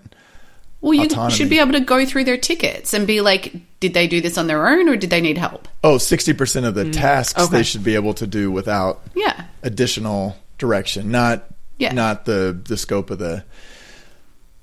[0.82, 1.34] Well, you autonomy?
[1.34, 4.38] should be able to go through their tickets and be like, did they do this
[4.38, 5.68] on their own or did they need help?
[5.84, 6.94] Oh, 60% of the mm.
[6.94, 7.58] tasks okay.
[7.58, 9.46] they should be able to do without yeah.
[9.64, 11.46] additional direction, not
[11.78, 11.94] yeah.
[11.94, 13.44] not the the scope of the.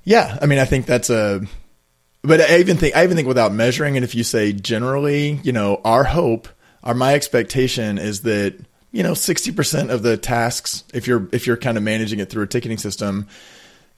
[0.05, 1.43] Yeah, I mean, I think that's a.
[2.23, 5.53] But I even think I even think without measuring, and if you say generally, you
[5.53, 6.49] know, our hope,
[6.83, 8.59] our my expectation is that
[8.93, 12.31] you know sixty percent of the tasks, if you're if you're kind of managing it
[12.31, 13.27] through a ticketing system,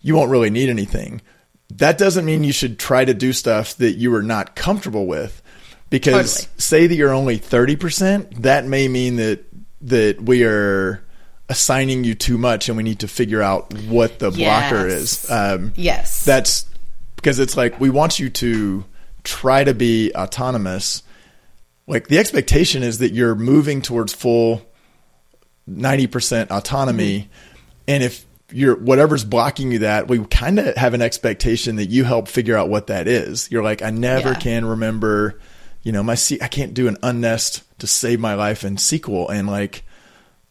[0.00, 1.22] you won't really need anything.
[1.74, 5.42] That doesn't mean you should try to do stuff that you are not comfortable with
[5.90, 6.60] because totally.
[6.60, 9.44] say that you're only 30% that may mean that
[9.82, 11.04] that we are
[11.48, 14.70] assigning you too much and we need to figure out what the yes.
[14.70, 15.30] blocker is.
[15.30, 16.24] Um, yes.
[16.24, 16.66] That's
[17.16, 18.84] because it's like we want you to
[19.22, 21.02] try to be autonomous.
[21.86, 24.62] Like the expectation is that you're moving towards full
[25.70, 27.20] 90% autonomy.
[27.20, 27.30] Mm-hmm.
[27.88, 32.04] And if you're whatever's blocking you that, we kind of have an expectation that you
[32.04, 33.50] help figure out what that is.
[33.50, 34.38] You're like, I never yeah.
[34.38, 35.40] can remember,
[35.82, 39.30] you know, my C- I can't do an unnest to save my life in SQL.
[39.30, 39.84] And like,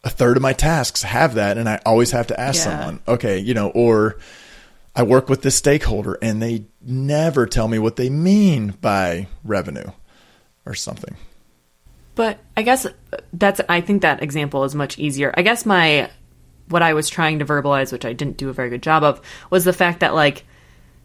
[0.06, 2.78] a third of my tasks have that and I always have to ask yeah.
[2.78, 4.18] someone, okay, you know, or
[4.94, 9.90] I work with this stakeholder and they never tell me what they mean by revenue
[10.64, 11.16] or something.
[12.14, 12.86] But I guess
[13.32, 15.34] that's I think that example is much easier.
[15.36, 16.08] I guess my
[16.68, 19.20] what I was trying to verbalize, which I didn't do a very good job of,
[19.50, 20.44] was the fact that like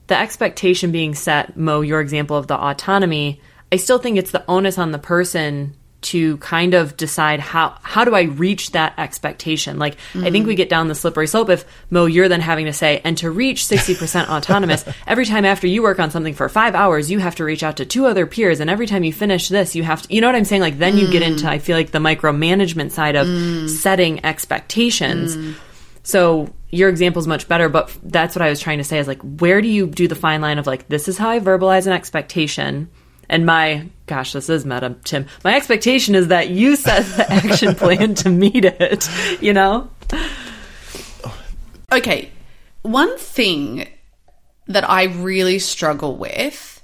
[0.07, 4.45] the expectation being set, Moe, your example of the autonomy, I still think it's the
[4.47, 9.77] onus on the person to kind of decide how how do I reach that expectation.
[9.77, 10.25] Like mm-hmm.
[10.25, 13.01] I think we get down the slippery slope if Moe you're then having to say
[13.03, 17.11] and to reach 60% autonomous every time after you work on something for 5 hours
[17.11, 19.75] you have to reach out to two other peers and every time you finish this
[19.75, 21.01] you have to you know what I'm saying like then mm.
[21.01, 23.69] you get into I feel like the micromanagement side of mm.
[23.69, 25.35] setting expectations.
[25.35, 25.55] Mm.
[26.03, 29.07] So your example is much better, but that's what I was trying to say is
[29.07, 31.85] like, where do you do the fine line of like, this is how I verbalize
[31.85, 32.89] an expectation?
[33.31, 35.25] And my, gosh, this is meta, Tim.
[35.45, 39.09] My expectation is that you set the action plan to meet it,
[39.41, 39.89] you know?
[41.93, 42.29] Okay.
[42.81, 43.87] One thing
[44.67, 46.83] that I really struggle with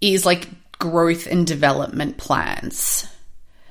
[0.00, 0.48] is like
[0.80, 3.06] growth and development plans.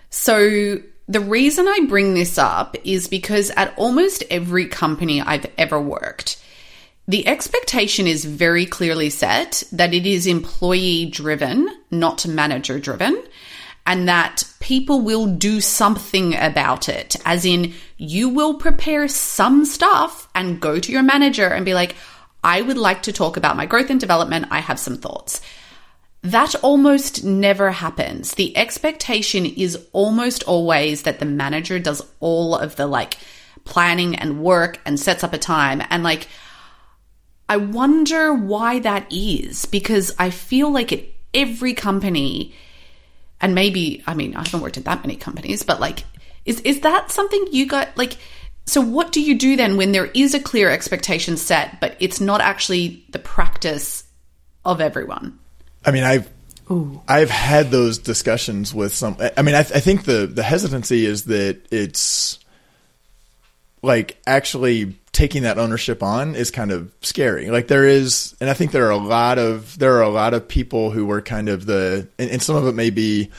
[0.09, 0.77] So
[1.09, 6.41] the reason I bring this up is because at almost every company I've ever worked,
[7.07, 13.21] the expectation is very clearly set that it is employee driven, not manager driven,
[13.85, 17.17] and that people will do something about it.
[17.25, 21.95] As in, you will prepare some stuff and go to your manager and be like,
[22.41, 24.47] I would like to talk about my growth and development.
[24.51, 25.41] I have some thoughts.
[26.21, 28.35] That almost never happens.
[28.35, 33.17] The expectation is almost always that the manager does all of the like
[33.65, 35.81] planning and work and sets up a time.
[35.89, 36.29] And like,
[37.53, 41.03] I wonder why that is because I feel like at
[41.35, 42.55] every company,
[43.39, 46.03] and maybe, I mean, I haven't worked at that many companies, but like,
[46.45, 48.17] is, is that something you got like,
[48.65, 52.19] so what do you do then when there is a clear expectation set, but it's
[52.19, 54.03] not actually the practice
[54.65, 55.37] of everyone?
[55.85, 56.27] I mean, I've
[56.71, 57.03] Ooh.
[57.07, 59.15] I've had those discussions with some.
[59.37, 62.39] I mean, I, th- I think the the hesitancy is that it's
[63.83, 67.49] like actually taking that ownership on is kind of scary.
[67.49, 70.33] Like there is, and I think there are a lot of there are a lot
[70.33, 73.29] of people who were kind of the, and, and some of it may be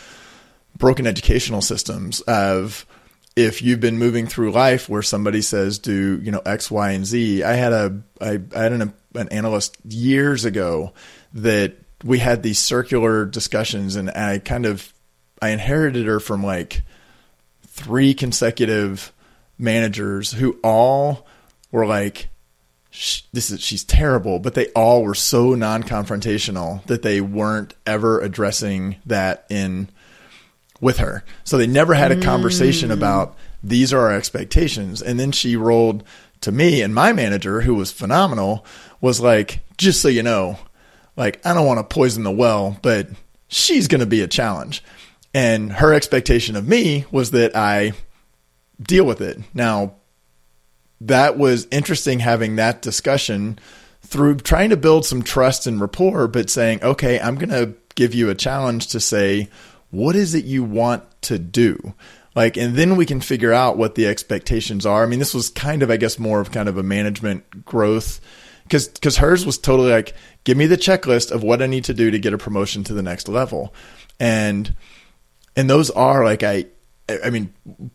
[0.79, 2.87] broken educational systems of
[3.37, 7.05] if you've been moving through life where somebody says do you know X, Y, and
[7.05, 7.43] Z.
[7.43, 10.93] I had a I, I had an, an analyst years ago
[11.35, 14.93] that we had these circular discussions and I kind of
[15.43, 16.83] I inherited her from like
[17.67, 19.13] three consecutive
[19.59, 21.27] managers who all
[21.75, 22.29] were like
[23.33, 28.97] this is she's terrible but they all were so non-confrontational that they weren't ever addressing
[29.05, 29.89] that in
[30.81, 32.93] with her so they never had a conversation mm.
[32.93, 36.05] about these are our expectations and then she rolled
[36.41, 38.65] to me and my manager who was phenomenal
[39.01, 40.57] was like just so you know
[41.17, 43.09] like, I don't want to poison the well, but
[43.49, 44.83] she's going to be a challenge.
[45.33, 47.93] And her expectation of me was that I
[48.81, 49.41] deal with it.
[49.53, 49.95] Now,
[51.01, 53.59] that was interesting having that discussion
[54.03, 58.15] through trying to build some trust and rapport, but saying, okay, I'm going to give
[58.15, 59.49] you a challenge to say,
[59.91, 61.95] what is it you want to do?
[62.35, 65.05] Like, and then we can figure out what the expectations are.
[65.05, 68.21] I mean, this was kind of, I guess, more of kind of a management growth
[68.65, 71.95] because because hers was totally like, give me the checklist of what I need to
[71.95, 73.75] do to get a promotion to the next level,
[74.19, 74.75] and
[75.55, 76.67] and those are like I
[77.25, 77.53] I mean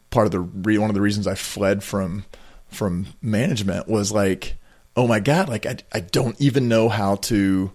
[0.10, 2.24] part of the re- one of the reasons I fled from
[2.70, 4.58] from management was like,
[4.96, 7.72] oh my god, like I I don't even know how to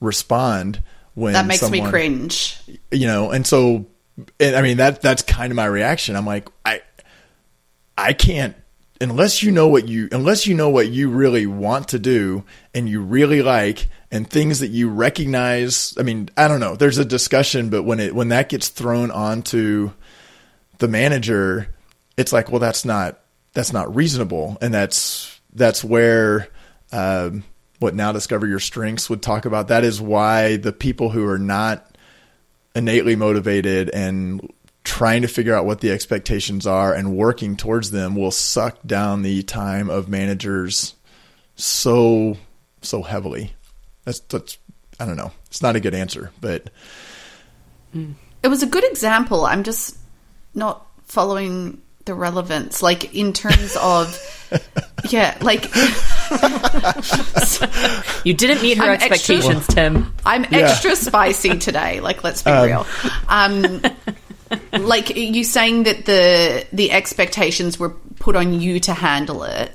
[0.00, 0.82] respond
[1.14, 2.58] when that makes someone, me cringe.
[2.90, 3.86] You know, and so
[4.40, 6.16] and I mean that that's kind of my reaction.
[6.16, 6.82] I'm like I
[7.96, 8.56] I can't
[9.00, 12.88] unless you know what you unless you know what you really want to do and
[12.88, 17.04] you really like and things that you recognize i mean i don't know there's a
[17.04, 19.90] discussion but when it when that gets thrown onto
[20.78, 21.74] the manager
[22.16, 23.20] it's like well that's not
[23.56, 26.46] that's not reasonable and that's that's where
[26.92, 27.42] um,
[27.78, 31.38] what now discover your strengths would talk about that is why the people who are
[31.38, 31.96] not
[32.74, 34.52] innately motivated and
[34.84, 39.22] trying to figure out what the expectations are and working towards them will suck down
[39.22, 40.94] the time of managers
[41.54, 42.36] so
[42.82, 43.54] so heavily.
[44.04, 44.58] That's that's
[45.00, 45.32] I don't know.
[45.46, 46.68] It's not a good answer, but
[47.94, 49.46] it was a good example.
[49.46, 49.96] I'm just
[50.54, 54.18] not following the relevance like in terms of
[55.10, 55.64] yeah like
[58.24, 60.58] you didn't meet her I'm expectations extra, tim i'm yeah.
[60.58, 62.86] extra spicy today like let's be um, real
[63.28, 63.82] um
[64.72, 69.72] like you saying that the the expectations were put on you to handle it.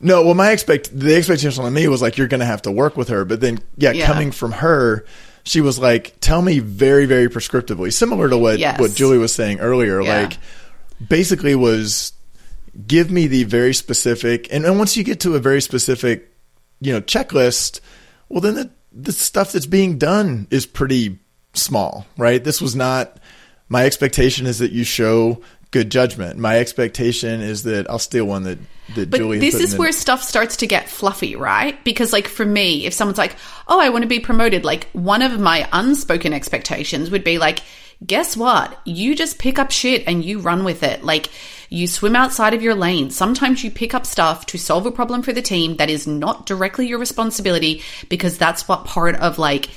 [0.00, 2.72] No, well, my expect the expectation on me was like you're going to have to
[2.72, 5.04] work with her, but then yeah, yeah, coming from her,
[5.44, 8.80] she was like, "Tell me very, very prescriptively," similar to what yes.
[8.80, 10.00] what Julie was saying earlier.
[10.00, 10.22] Yeah.
[10.22, 10.38] Like,
[11.08, 12.12] basically, was
[12.86, 16.32] give me the very specific, and, and once you get to a very specific,
[16.80, 17.80] you know, checklist,
[18.28, 21.18] well, then the the stuff that's being done is pretty
[21.54, 22.42] small, right?
[22.42, 23.18] This was not
[23.68, 25.40] my expectation is that you show
[25.70, 26.38] good judgment.
[26.38, 28.58] My expectation is that I'll steal one that
[28.94, 29.38] that but Julie.
[29.38, 31.82] This is where stuff starts to get fluffy, right?
[31.82, 33.34] Because like for me, if someone's like,
[33.66, 37.60] "Oh, I want to be promoted," like one of my unspoken expectations would be like,
[38.04, 38.78] "Guess what?
[38.84, 41.30] You just pick up shit and you run with it." Like
[41.72, 43.10] you swim outside of your lane.
[43.10, 46.44] Sometimes you pick up stuff to solve a problem for the team that is not
[46.44, 49.70] directly your responsibility because that's what part of like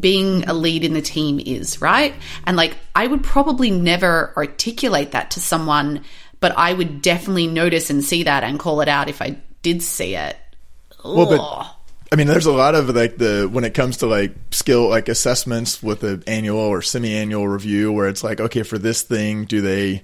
[0.00, 2.14] being a lead in the team is, right?
[2.44, 6.04] And like, I would probably never articulate that to someone,
[6.40, 9.82] but I would definitely notice and see that and call it out if I did
[9.82, 10.36] see it.
[11.04, 11.76] Well, but
[12.10, 15.08] I mean, there's a lot of like the when it comes to like skill like
[15.08, 19.60] assessments with the annual or semi-annual review, where it's like, okay, for this thing, do
[19.60, 20.02] they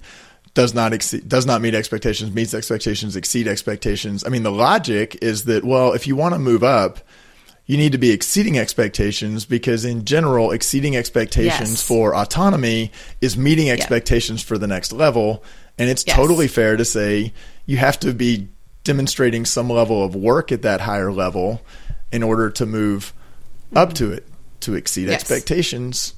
[0.53, 4.25] does not exceed, does not meet expectations, meets expectations, exceed expectations.
[4.25, 7.01] I mean, the logic is that well, if you want to move up,
[7.67, 11.87] you need to be exceeding expectations because in general exceeding expectations yes.
[11.87, 15.43] for autonomy is meeting expectations for the next level
[15.79, 16.15] and it's yes.
[16.15, 17.33] totally fair to say
[17.67, 18.49] you have to be
[18.85, 21.63] demonstrating some level of work at that higher level
[22.15, 23.13] in order to move
[23.67, 23.79] mm-hmm.
[23.79, 24.27] up to it
[24.61, 25.21] to exceed yes.
[25.21, 26.15] expectations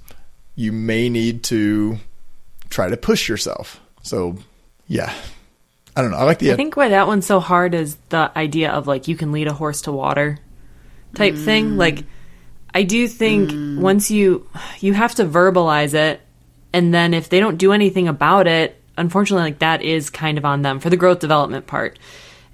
[0.55, 1.99] you may need to
[2.71, 4.37] try to push yourself so
[4.87, 5.13] yeah
[5.97, 8.31] i don't know i like the i think why that one's so hard is the
[8.37, 10.39] idea of like you can lead a horse to water
[11.17, 11.45] type mm.
[11.45, 11.77] thing.
[11.77, 12.05] Like
[12.73, 13.81] I do think mm.
[13.81, 14.49] once you
[14.81, 16.21] you have to verbalize it
[16.73, 20.45] and then if they don't do anything about it, unfortunately like that is kind of
[20.45, 21.99] on them for the growth development part.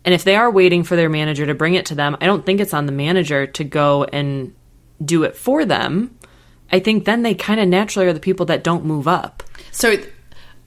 [0.04, 2.44] And if they are waiting for their manager to bring it to them, I don't
[2.44, 4.54] think it's on the manager to go and
[5.04, 6.18] do it for them.
[6.70, 9.42] I think then they kind of naturally are the people that don't move up.
[9.70, 9.96] So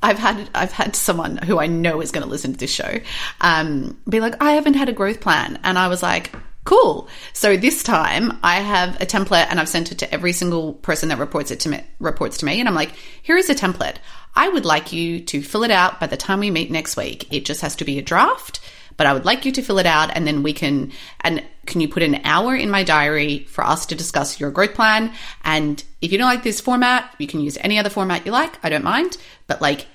[0.02, 3.00] I've had I've had someone who I know is going to listen to this show
[3.42, 6.32] um, be like, I haven't had a growth plan, and I was like,
[6.66, 7.08] Cool.
[7.34, 11.10] So this time I have a template and I've sent it to every single person
[11.10, 12.60] that reports it to me, reports to me.
[12.60, 13.98] And I'm like, here is a template.
[14.34, 17.32] I would like you to fill it out by the time we meet next week.
[17.32, 18.62] It just has to be a draft,
[18.98, 20.92] but I would like you to fill it out and then we can,
[21.22, 24.74] and can you put an hour in my diary for us to discuss your growth
[24.74, 25.12] plan?
[25.44, 28.64] And if you don't like this format, you can use any other format you like.
[28.64, 29.18] I don't mind,
[29.48, 29.88] but like,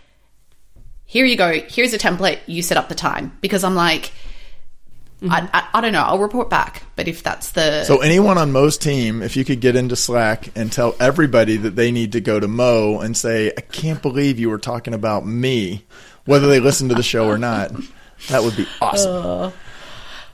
[1.04, 1.60] here you go.
[1.68, 2.38] Here's a template.
[2.46, 4.12] You set up the time because I'm like,
[5.20, 5.32] Mm-hmm.
[5.32, 6.02] I, I, I, don't know.
[6.02, 6.82] I'll report back.
[6.96, 10.48] But if that's the so anyone on Moe's team, if you could get into Slack
[10.56, 14.38] and tell everybody that they need to go to Moe and say, "I can't believe
[14.38, 15.84] you were talking about me,"
[16.24, 17.70] whether they listen to the show or not,
[18.28, 19.26] that would be awesome.
[19.26, 19.50] Uh,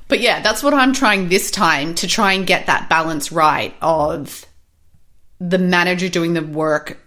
[0.08, 3.74] but yeah, that's what I'm trying this time to try and get that balance right
[3.82, 4.44] of
[5.40, 6.98] the manager doing the work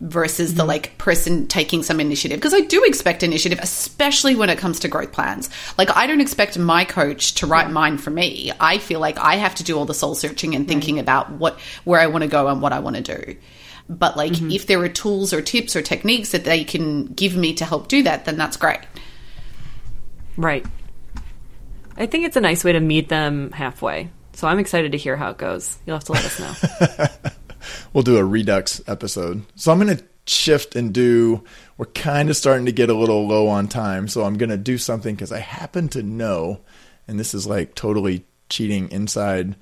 [0.00, 0.68] versus the mm-hmm.
[0.68, 4.88] like person taking some initiative because I do expect initiative especially when it comes to
[4.88, 5.50] growth plans.
[5.76, 8.52] Like I don't expect my coach to write mine for me.
[8.60, 11.02] I feel like I have to do all the soul searching and thinking right.
[11.02, 13.36] about what where I want to go and what I want to do.
[13.88, 14.52] But like mm-hmm.
[14.52, 17.88] if there are tools or tips or techniques that they can give me to help
[17.88, 18.80] do that then that's great.
[20.38, 20.64] Right.
[21.96, 24.08] I think it's a nice way to meet them halfway.
[24.34, 25.76] So I'm excited to hear how it goes.
[25.84, 27.30] You'll have to let us know.
[27.92, 29.44] we'll do a redux episode.
[29.56, 31.42] So I'm going to shift and do.
[31.76, 34.56] We're kind of starting to get a little low on time, so I'm going to
[34.56, 36.60] do something because I happen to know,
[37.08, 39.56] and this is like totally cheating inside.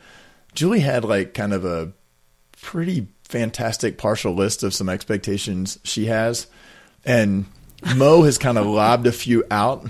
[0.55, 1.93] Julie had like kind of a
[2.61, 6.49] pretty fantastic partial list of some expectations she has,
[7.03, 7.47] and
[7.97, 9.87] Moe has kind of lobbed a few out.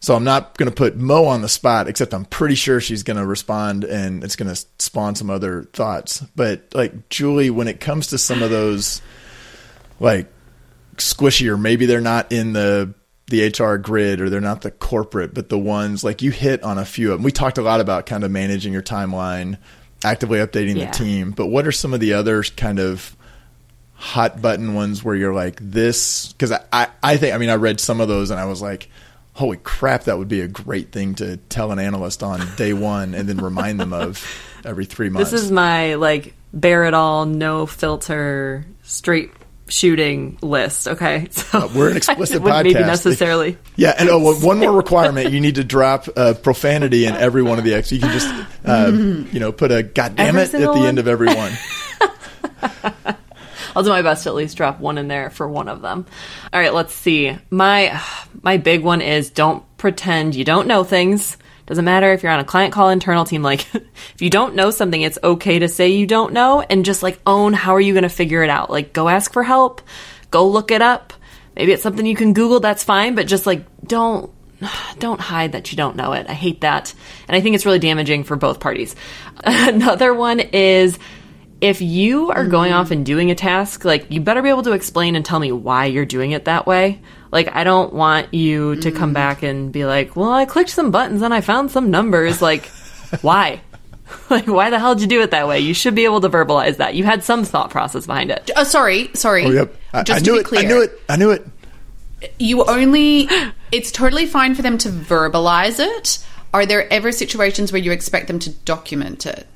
[0.00, 3.02] So I'm not going to put Moe on the spot, except I'm pretty sure she's
[3.02, 6.20] going to respond and it's going to spawn some other thoughts.
[6.36, 9.02] But like Julie, when it comes to some of those
[9.98, 10.28] like
[10.96, 12.94] squishy, or maybe they're not in the
[13.26, 16.78] the HR grid or they're not the corporate, but the ones like you hit on
[16.78, 17.24] a few of them.
[17.24, 19.58] We talked a lot about kind of managing your timeline,
[20.04, 20.90] actively updating yeah.
[20.90, 21.32] the team.
[21.32, 23.14] But what are some of the other kind of
[23.94, 26.32] hot button ones where you're like this?
[26.32, 28.62] Because I, I, I think I mean I read some of those and I was
[28.62, 28.88] like
[29.38, 33.14] holy crap, that would be a great thing to tell an analyst on day one
[33.14, 34.24] and then remind them of
[34.64, 35.30] every three months.
[35.30, 39.30] This is my like bear it all, no filter, straight
[39.68, 40.88] shooting list.
[40.88, 42.64] Okay, so uh, we're an explicit podcast.
[42.64, 43.56] Maybe necessarily.
[43.76, 47.58] Yeah, and oh, one more requirement: you need to drop uh, profanity in every one
[47.58, 47.92] of the X.
[47.92, 50.86] You can just, uh, you know, put a "goddamn it" at the one?
[50.86, 51.52] end of every one.
[53.74, 56.06] I'll do my best to at least drop one in there for one of them.
[56.52, 57.36] All right, let's see.
[57.50, 58.00] My
[58.42, 61.36] my big one is don't pretend you don't know things.
[61.66, 64.70] Doesn't matter if you're on a client call internal team like if you don't know
[64.70, 67.92] something it's okay to say you don't know and just like own how are you
[67.92, 68.70] going to figure it out?
[68.70, 69.82] Like go ask for help,
[70.30, 71.12] go look it up.
[71.54, 74.32] Maybe it's something you can google that's fine, but just like don't
[74.98, 76.26] don't hide that you don't know it.
[76.28, 76.94] I hate that.
[77.28, 78.96] And I think it's really damaging for both parties.
[79.44, 80.98] Another one is
[81.60, 82.94] if you are going off mm-hmm.
[82.94, 85.86] and doing a task, like you better be able to explain and tell me why
[85.86, 87.00] you're doing it that way.
[87.32, 89.14] Like I don't want you to come mm-hmm.
[89.14, 92.66] back and be like, "Well, I clicked some buttons and I found some numbers." Like,
[93.22, 93.60] why?
[94.30, 95.60] like why the hell did you do it that way?
[95.60, 96.94] You should be able to verbalize that.
[96.94, 98.50] You had some thought process behind it.
[98.56, 99.44] Oh, sorry, sorry.
[99.44, 99.74] Oh, yep.
[99.92, 100.46] I, Just I to be it.
[100.46, 101.00] clear, I knew it.
[101.08, 101.46] I knew it.
[102.38, 103.28] you only
[103.72, 108.26] it's totally fine for them to verbalize it are there ever situations where you expect
[108.26, 109.46] them to document it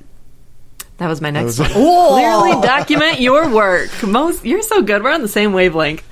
[0.97, 1.71] That was my next was- one.
[1.73, 3.89] Clearly document your work.
[4.03, 5.03] Most you're so good.
[5.03, 6.07] We're on the same wavelength.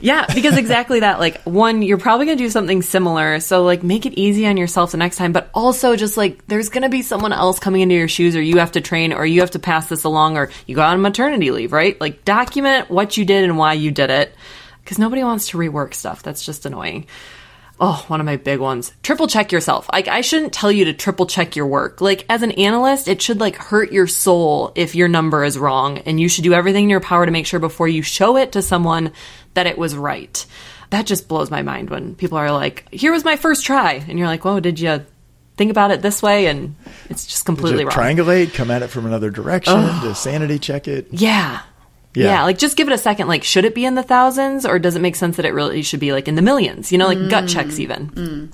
[0.00, 1.18] Yeah, because exactly that.
[1.18, 4.92] Like, one, you're probably gonna do something similar, so like make it easy on yourself
[4.92, 5.32] the next time.
[5.32, 8.58] But also, just like there's gonna be someone else coming into your shoes, or you
[8.58, 11.50] have to train, or you have to pass this along, or you go on maternity
[11.50, 12.00] leave, right?
[12.00, 14.32] Like, document what you did and why you did it,
[14.84, 16.22] because nobody wants to rework stuff.
[16.22, 17.06] That's just annoying.
[17.82, 18.92] Oh, one of my big ones.
[19.02, 19.88] Triple check yourself.
[19.90, 22.02] Like, I shouldn't tell you to triple check your work.
[22.02, 25.98] Like, as an analyst, it should like hurt your soul if your number is wrong,
[25.98, 28.52] and you should do everything in your power to make sure before you show it
[28.52, 29.12] to someone
[29.54, 30.44] that it was right.
[30.90, 33.94] That just blows my mind when people are like, here was my first try.
[33.94, 35.06] And you're like, whoa, did you
[35.56, 36.48] think about it this way?
[36.48, 36.74] And
[37.08, 37.94] it's just completely wrong.
[37.94, 41.06] triangulate, come at it from another direction, to sanity check it.
[41.12, 41.60] Yeah.
[42.14, 42.26] Yeah.
[42.26, 42.42] yeah.
[42.44, 43.28] like just give it a second.
[43.28, 45.82] Like, should it be in the thousands or does it make sense that it really
[45.82, 46.90] should be like in the millions?
[46.90, 47.80] You know, like gut checks mm.
[47.80, 48.10] even.
[48.10, 48.52] Mm.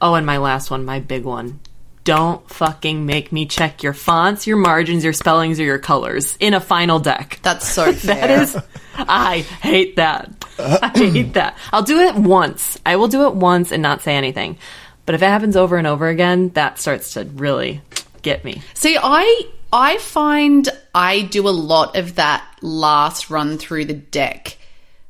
[0.00, 1.60] Oh, and my last one, my big one.
[2.04, 6.52] Don't fucking make me check your fonts, your margins, your spellings, or your colors in
[6.52, 7.40] a final deck.
[7.42, 8.58] that's so fair That is,
[8.94, 10.30] I hate that.
[10.58, 11.56] I hate that.
[11.72, 12.78] I'll do it once.
[12.84, 14.58] I will do it once and not say anything.
[15.06, 17.80] But if it happens over and over again, that starts to really
[18.20, 18.62] get me.
[18.74, 24.56] See, I I find I do a lot of that last run through the deck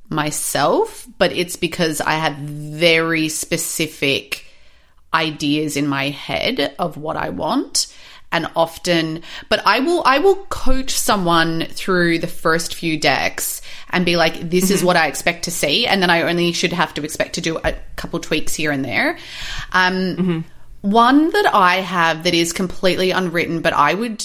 [0.08, 4.46] myself, but it's because I have very specific
[5.12, 7.94] ideas in my head of what I want.
[8.32, 14.04] And often, but I will, I will coach someone through the first few decks and
[14.04, 15.86] be like, this is what I expect to see.
[15.86, 18.84] And then I only should have to expect to do a couple tweaks here and
[18.84, 19.18] there.
[19.70, 20.44] Um,
[20.80, 24.24] One that I have that is completely unwritten, but I would,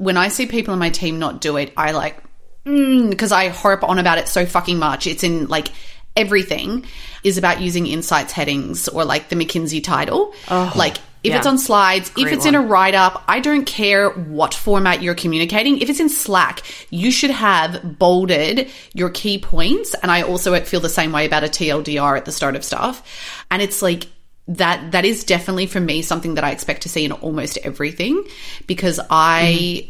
[0.00, 2.16] when I see people in my team not do it, I like,
[2.64, 5.06] mm, because I harp on about it so fucking much.
[5.06, 5.68] It's in like
[6.16, 6.86] everything
[7.22, 10.32] is about using insights headings or like the McKinsey title.
[10.48, 11.36] Oh, like if yeah.
[11.36, 15.02] it's on slides, if Great it's in a write up, I don't care what format
[15.02, 15.82] you're communicating.
[15.82, 19.92] If it's in Slack, you should have bolded your key points.
[19.92, 23.06] And I also feel the same way about a TLDR at the start of stuff.
[23.50, 24.06] And it's like,
[24.50, 28.24] that that is definitely for me something that I expect to see in almost everything
[28.66, 29.88] because I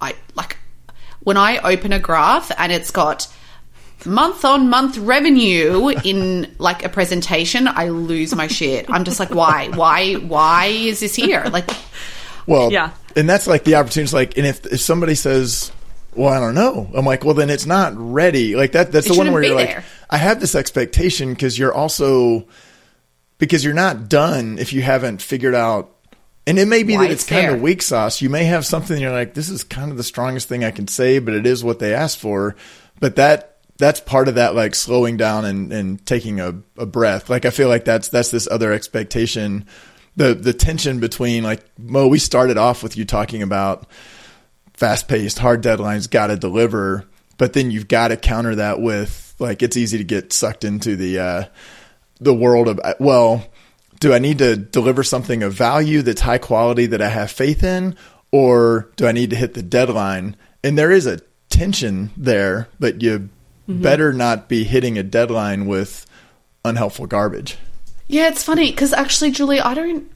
[0.00, 0.56] I like
[1.20, 3.32] when I open a graph and it's got
[4.04, 8.86] month on month revenue in like a presentation, I lose my shit.
[8.90, 11.44] I'm just like, why, why, why is this here?
[11.52, 11.70] Like,
[12.46, 12.90] Well, Yeah.
[13.14, 14.12] and that's like the opportunity.
[14.14, 15.70] Like, and if if somebody says,
[16.16, 18.90] "Well, I don't know," I'm like, "Well, then it's not ready." Like that.
[18.90, 22.44] That's It the one where you're like, "I have this expectation," because you're also
[23.42, 25.90] because you're not done if you haven't figured out.
[26.46, 28.22] And it may be Why that it's it's kind of weak sauce.
[28.22, 30.86] You may have something you're like, "This is kind of the strongest thing I can
[30.86, 32.54] say," but it is what they asked for.
[33.00, 37.28] But that that's part of that like slowing down and, and taking a, a breath.
[37.28, 39.66] Like I feel like that's that's this other expectation.
[40.14, 43.88] The the tension between like Moe, we started off with you talking about
[44.72, 47.06] fast paced, hard deadlines, got to deliver,
[47.38, 50.94] but then you've got to counter that with like it's easy to get sucked into
[50.94, 51.44] the uh,
[52.22, 53.44] the world of well,
[54.00, 57.62] do I need to deliver something of value that's high quality that I have faith
[57.62, 57.96] in,
[58.30, 60.36] or do I need to hit the deadline?
[60.64, 61.20] And there is a
[61.50, 63.28] tension there, but you
[63.68, 66.06] better not be hitting a deadline with
[66.64, 67.56] unhelpful garbage.
[68.08, 70.10] yeah, it's funny because actually, Julie, I don't.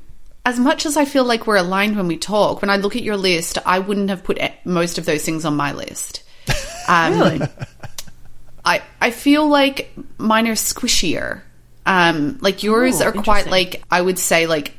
[0.45, 3.03] As much as I feel like we're aligned when we talk, when I look at
[3.03, 6.23] your list, I wouldn't have put most of those things on my list.
[6.89, 7.41] Um, Really?
[8.65, 11.43] I I feel like mine are squishier.
[11.87, 14.75] Um, like yours Oh, are quite like I would say like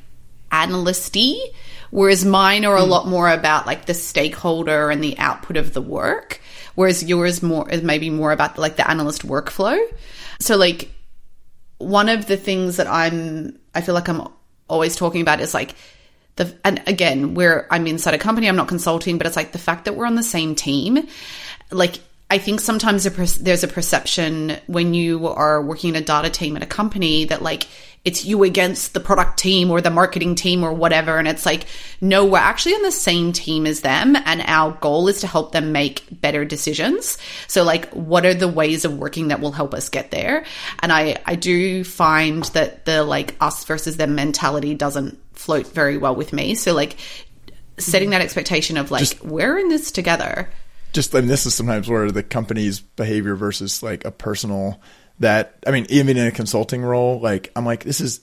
[0.51, 1.41] analysty,
[1.89, 2.89] whereas mine are a Hmm.
[2.89, 6.41] lot more about like the stakeholder and the output of the work.
[6.76, 9.80] Whereas yours more is maybe more about like the analyst workflow.
[10.39, 10.91] So like
[11.80, 14.28] one of the things that I'm I feel like I'm
[14.70, 15.76] always talking about is like
[16.36, 19.60] the and again where I'm inside a company I'm not consulting but it's like the
[19.60, 21.08] fact that we're on the same team
[21.72, 21.99] like
[22.30, 26.30] I think sometimes a per- there's a perception when you are working in a data
[26.30, 27.67] team at a company that like
[28.03, 31.65] it's you against the product team or the marketing team or whatever and it's like
[31.99, 35.51] no we're actually on the same team as them and our goal is to help
[35.51, 37.17] them make better decisions.
[37.47, 40.43] So like what are the ways of working that will help us get there?
[40.80, 45.97] And i i do find that the like us versus them mentality doesn't float very
[45.97, 46.55] well with me.
[46.55, 46.97] So like
[47.78, 48.11] setting hmm.
[48.11, 50.49] that expectation of like Just- we're in this together.
[50.97, 54.81] Just and this is sometimes where the company's behavior versus like a personal
[55.19, 58.21] that I mean even in a consulting role like I'm like this is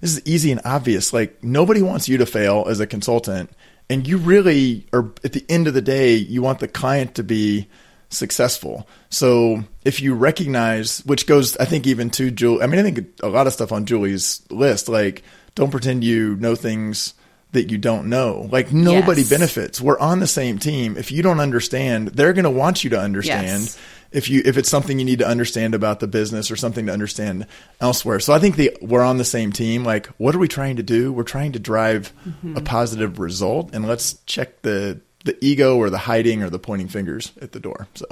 [0.00, 1.12] this is easy and obvious.
[1.12, 3.50] Like nobody wants you to fail as a consultant
[3.88, 7.22] and you really are at the end of the day you want the client to
[7.22, 7.68] be
[8.08, 8.88] successful.
[9.10, 13.20] So if you recognize which goes I think even to Julie I mean I think
[13.22, 15.22] a lot of stuff on Julie's list like
[15.54, 17.14] don't pretend you know things
[17.52, 18.48] that you don't know.
[18.50, 19.30] Like nobody Yes.
[19.30, 19.80] benefits.
[19.80, 20.96] We're on the same team.
[20.96, 23.62] If you don't understand, they're going to want you to understand.
[23.62, 23.78] Yes.
[24.12, 26.92] If you if it's something you need to understand about the business or something to
[26.92, 27.46] understand
[27.80, 28.18] elsewhere.
[28.18, 29.84] So I think the we're on the same team.
[29.84, 31.12] Like what are we trying to do?
[31.12, 32.12] We're trying to drive
[32.56, 36.88] a positive result and let's check the the ego or the hiding or the pointing
[36.88, 37.86] fingers at the door.
[37.94, 38.06] So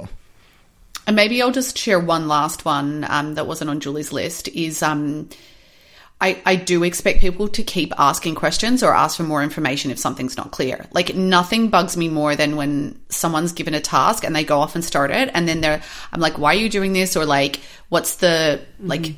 [1.05, 4.81] And maybe I'll just share one last one um, that wasn't on Julie's list is
[4.81, 5.27] um,
[6.21, 9.97] I, I do expect people to keep asking questions or ask for more information if
[9.97, 10.85] something's not clear.
[10.91, 14.75] Like nothing bugs me more than when someone's given a task and they go off
[14.75, 17.15] and start it and then they're I'm like, why are you doing this?
[17.15, 18.87] Or like, what's the mm-hmm.
[18.87, 19.15] like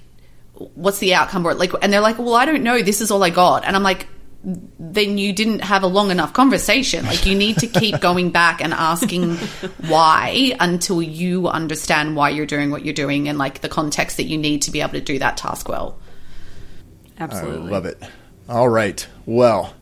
[0.75, 3.23] what's the outcome or like and they're like, Well, I don't know, this is all
[3.23, 3.65] I got.
[3.65, 4.07] And I'm like,
[4.43, 7.05] then you didn't have a long enough conversation.
[7.05, 9.37] Like you need to keep going back and asking
[9.87, 14.25] why until you understand why you're doing what you're doing and like the context that
[14.25, 15.99] you need to be able to do that task well.
[17.21, 17.67] Absolutely.
[17.67, 18.01] I love it.
[18.49, 19.05] All right.
[19.25, 19.73] Well,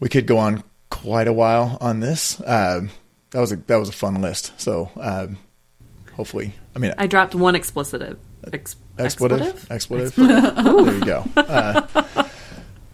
[0.00, 2.40] we could go on quite a while on this.
[2.44, 2.90] Um,
[3.30, 4.52] that was a that was a fun list.
[4.60, 5.38] So um,
[6.14, 8.18] hopefully, I mean, I dropped one explicit.
[8.52, 10.14] Ex- expletive, expletive.
[10.16, 11.24] there you go.
[11.36, 12.26] Uh,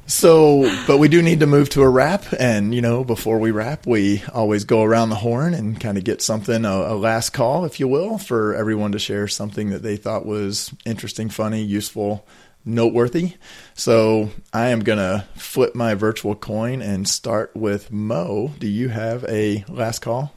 [0.07, 3.51] so, but we do need to move to a wrap, and you know, before we
[3.51, 7.31] wrap, we always go around the horn and kind of get something a, a last
[7.31, 11.63] call, if you will, for everyone to share something that they thought was interesting, funny,
[11.63, 12.27] useful,
[12.69, 13.35] noteworthy.
[13.75, 18.53] So, I am gonna flip my virtual coin and start with Moe.
[18.59, 20.33] Do you have a last call?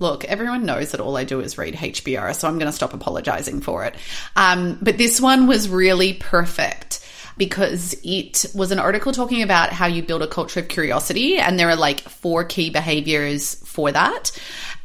[0.00, 2.94] Look, everyone knows that all I do is read HBR, so I'm going to stop
[2.94, 3.94] apologizing for it.
[4.34, 7.06] Um, but this one was really perfect
[7.36, 11.58] because it was an article talking about how you build a culture of curiosity, and
[11.58, 14.32] there are like four key behaviors for that.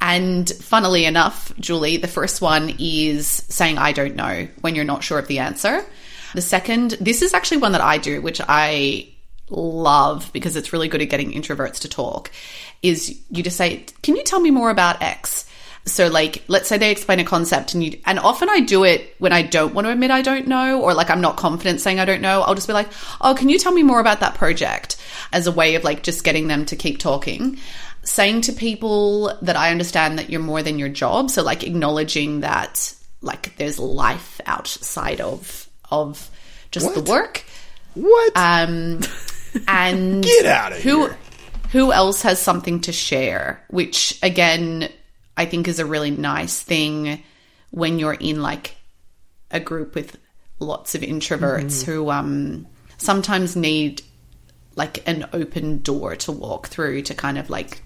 [0.01, 5.03] And funnily enough, Julie, the first one is saying, I don't know, when you're not
[5.03, 5.85] sure of the answer.
[6.35, 9.09] The second, this is actually one that I do, which I
[9.49, 12.31] love because it's really good at getting introverts to talk
[12.81, 15.45] is you just say can you tell me more about x?
[15.85, 19.13] So like let's say they explain a concept and you and often i do it
[19.19, 21.99] when i don't want to admit i don't know or like i'm not confident saying
[21.99, 22.41] i don't know.
[22.41, 22.89] I'll just be like
[23.21, 24.97] oh can you tell me more about that project?
[25.31, 27.59] as a way of like just getting them to keep talking.
[28.03, 32.41] Saying to people that i understand that you're more than your job so like acknowledging
[32.41, 35.64] that like there's life outside of
[36.01, 36.29] of
[36.71, 36.95] just What?
[36.95, 37.43] the work
[37.93, 38.31] What?
[38.35, 38.99] um,
[39.67, 41.17] and Get outta who, here.
[41.71, 43.63] Who else has something to share?
[43.69, 44.89] Which again,
[45.35, 47.21] I think is a really nice thing
[47.71, 48.75] when you're in like
[49.51, 50.17] a group with
[50.59, 51.91] lots of introverts Mm-hmm.
[51.91, 52.67] who um,
[52.97, 54.01] sometimes need
[54.77, 57.81] like an open door to walk through to kind of like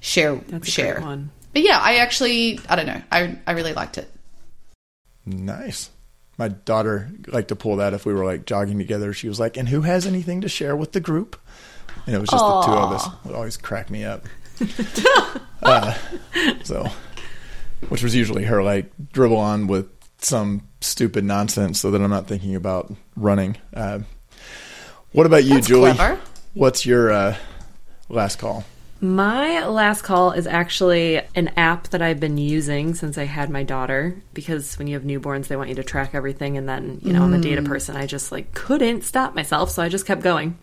[0.00, 1.00] share That's share.
[1.52, 3.02] But yeah, I actually I don't know.
[3.10, 4.08] I I really liked it.
[5.26, 5.90] Nice.
[6.40, 9.12] My daughter liked to pull that if we were like jogging together.
[9.12, 11.38] She was like, "And who has anything to share with the group?"
[12.06, 13.06] And it was just the two of us.
[13.06, 14.24] It would always crack me up.
[15.62, 15.94] uh,
[16.64, 16.88] so,
[17.90, 22.26] which was usually her like dribble on with some stupid nonsense, so that I'm not
[22.26, 23.58] thinking about running.
[23.74, 23.98] Uh,
[25.12, 25.92] what about you, That's Julie?
[25.92, 26.18] clever.
[26.54, 27.36] What's your uh,
[28.08, 28.64] last call?
[29.02, 33.62] My last call is actually an app that I've been using since I had my
[33.62, 36.58] daughter because when you have newborns, they want you to track everything.
[36.58, 37.66] And then, you know, I'm a data mm.
[37.66, 37.96] person.
[37.96, 39.70] I just like couldn't stop myself.
[39.70, 40.58] So I just kept going.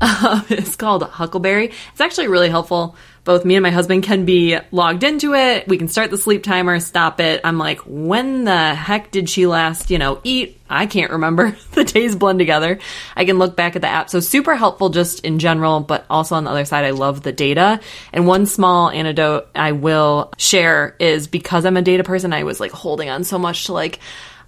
[0.00, 1.72] Um, it's called Huckleberry.
[1.92, 2.96] It's actually really helpful.
[3.24, 5.68] Both me and my husband can be logged into it.
[5.68, 7.42] We can start the sleep timer, stop it.
[7.44, 10.58] I'm like, when the heck did she last, you know, eat?
[10.70, 11.54] I can't remember.
[11.72, 12.78] the days blend together.
[13.14, 14.08] I can look back at the app.
[14.08, 17.32] So super helpful just in general, but also on the other side, I love the
[17.32, 17.80] data.
[18.12, 22.58] And one small anecdote I will share is because I'm a data person, I was
[22.58, 24.00] like holding on so much to like,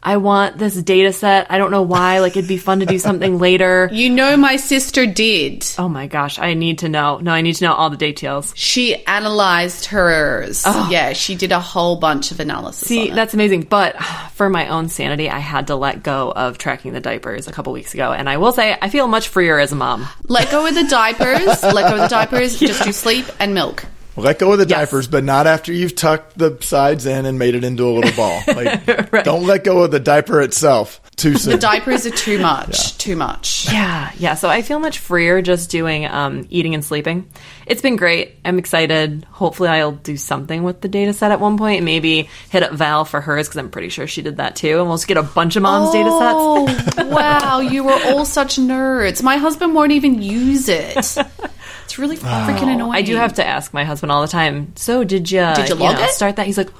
[0.03, 1.47] I want this data set.
[1.51, 2.19] I don't know why.
[2.19, 3.89] Like it'd be fun to do something later.
[3.93, 5.65] You know, my sister did.
[5.79, 7.19] Oh my gosh, I need to know.
[7.19, 8.53] No, I need to know all the details.
[8.57, 10.65] She analyzed hers.
[10.67, 10.89] Oh.
[10.91, 12.89] Yeah, she did a whole bunch of analysis.
[12.89, 13.63] See, that's amazing.
[13.63, 13.97] But
[14.35, 17.73] for my own sanity, I had to let go of tracking the diapers a couple
[17.73, 18.13] weeks ago.
[18.13, 20.09] And I will say, I feel much freer as a mom.
[20.25, 21.63] let go of the diapers.
[21.63, 22.59] let go of the diapers.
[22.59, 23.85] Just do sleep and milk.
[24.17, 24.79] Let go of the Yes.
[24.79, 28.13] diapers, but not after you've tucked the sides in and made it into a little
[28.13, 28.43] ball.
[28.47, 31.01] Like, don't let go of the diaper itself.
[31.17, 31.53] Too soon.
[31.53, 32.69] The diapers are too much.
[32.69, 32.99] Yeah.
[32.99, 33.73] Too much.
[33.73, 34.35] Yeah, yeah.
[34.35, 37.29] So I feel much freer just doing um, eating and sleeping.
[37.67, 38.37] It's been great.
[38.45, 39.25] I'm excited.
[39.31, 41.85] Hopefully, I'll do something with the data set at one point.
[41.85, 44.79] Maybe hit up Val for hers because I'm pretty sure she did that too.
[44.79, 47.09] And we'll just get a bunch of moms' oh, data sets.
[47.11, 49.23] wow, you were all such nerds.
[49.23, 50.97] My husband won't even use it.
[50.97, 52.95] It's really freaking annoying.
[52.95, 54.73] I do have to ask my husband all the time.
[54.77, 55.47] So did you?
[55.55, 56.11] Did you, log know, it?
[56.11, 56.47] Start that?
[56.47, 56.71] He's like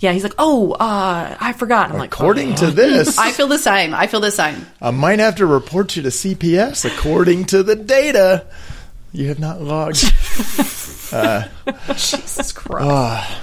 [0.00, 1.90] yeah, he's like, oh, uh, I forgot.
[1.90, 2.56] I'm like, according oh.
[2.56, 3.94] to this, I feel the same.
[3.94, 4.66] I feel the same.
[4.80, 6.90] I might have to report you to CPS.
[6.90, 8.46] According to the data,
[9.12, 10.02] you have not logged.
[11.12, 11.48] uh,
[11.88, 12.90] Jesus Christ.
[12.90, 13.40] Uh,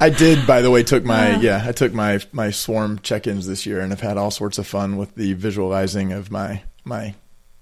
[0.00, 3.64] I did, by the way, took my yeah, I took my my swarm check-ins this
[3.64, 7.14] year, and I've had all sorts of fun with the visualizing of my my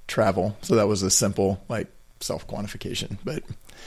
[0.07, 0.57] travel.
[0.63, 1.89] So that was a simple like
[2.21, 3.43] self quantification, but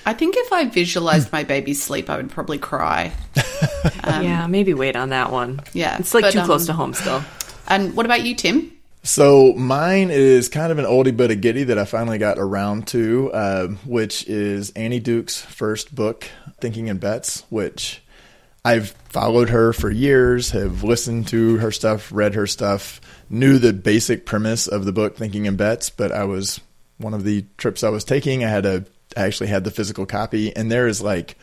[0.06, 3.12] I think if I visualized my baby's sleep, I would probably cry.
[4.04, 5.62] Um, yeah, maybe wait on that one.
[5.74, 7.24] Yeah, it's like but, too um, close to home still.
[7.68, 8.72] And what about you, Tim?
[9.04, 12.88] So mine is kind of an oldie but a goodie that I finally got around
[12.90, 16.28] to, uh, which is Annie Duke's first book,
[16.60, 18.02] Thinking in Bets, which
[18.64, 23.74] I've followed her for years, have listened to her stuff, read her stuff, knew the
[23.74, 26.60] basic premise of the book, Thinking in Bets, but I was
[26.98, 28.44] one of the trips I was taking.
[28.44, 28.86] I had a
[29.18, 31.38] I actually had the physical copy, and there is like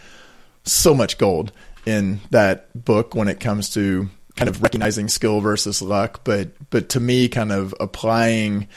[0.65, 1.53] so much gold
[1.87, 6.89] in that book when it comes to kind of recognizing skill versus luck, but but
[6.91, 8.69] to me, kind of applying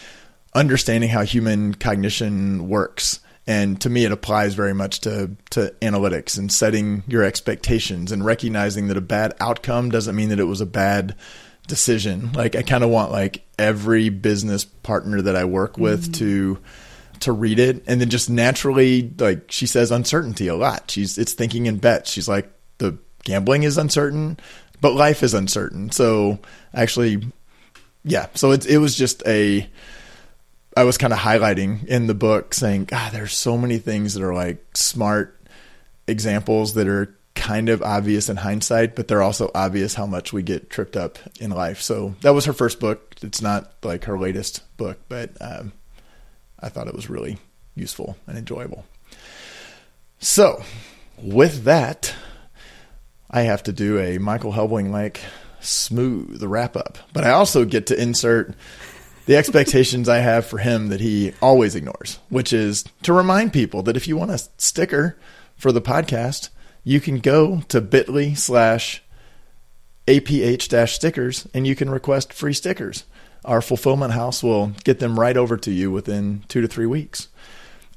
[0.53, 3.19] understanding how human cognition works.
[3.47, 8.23] And to me, it applies very much to, to analytics and setting your expectations and
[8.23, 11.15] recognizing that a bad outcome doesn't mean that it was a bad
[11.67, 12.31] decision.
[12.33, 16.11] Like I kind of want like every business partner that I work with mm-hmm.
[16.13, 16.59] to
[17.21, 20.89] to read it and then just naturally like she says uncertainty a lot.
[20.91, 22.11] She's it's thinking in bets.
[22.11, 24.37] She's like the gambling is uncertain
[24.81, 25.91] but life is uncertain.
[25.91, 26.39] So
[26.73, 27.23] actually
[28.03, 28.27] yeah.
[28.33, 29.67] So it, it was just a
[30.75, 34.23] i was kind of highlighting in the book saying god there's so many things that
[34.23, 35.37] are like smart
[36.07, 40.43] examples that are kind of obvious in hindsight but they're also obvious how much we
[40.43, 41.81] get tripped up in life.
[41.81, 43.15] So that was her first book.
[43.21, 45.73] It's not like her latest book but um,
[46.61, 47.37] I thought it was really
[47.75, 48.85] useful and enjoyable.
[50.19, 50.63] So,
[51.17, 52.13] with that,
[53.29, 55.21] I have to do a Michael Helbling like
[55.59, 58.55] smooth wrap up, but I also get to insert
[59.25, 63.83] the expectations I have for him that he always ignores, which is to remind people
[63.83, 65.17] that if you want a sticker
[65.55, 66.49] for the podcast,
[66.83, 69.03] you can go to bit.ly slash
[70.07, 73.05] aph stickers and you can request free stickers
[73.43, 77.27] our fulfillment house will get them right over to you within two to three weeks.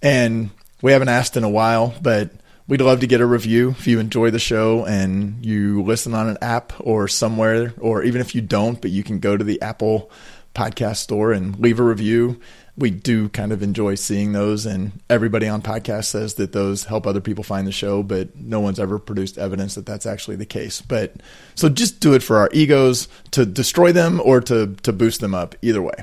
[0.02, 0.50] And
[0.82, 2.30] we haven't asked in a while, but
[2.66, 6.28] we'd love to get a review if you enjoy the show and you listen on
[6.28, 9.60] an app or somewhere, or even if you don't, but you can go to the
[9.62, 10.10] Apple
[10.54, 12.40] podcast store and leave a review
[12.76, 17.06] we do kind of enjoy seeing those and everybody on podcast says that those help
[17.06, 20.46] other people find the show but no one's ever produced evidence that that's actually the
[20.46, 20.80] case.
[20.80, 21.14] But
[21.54, 25.34] so just do it for our egos to destroy them or to to boost them
[25.34, 25.94] up either way.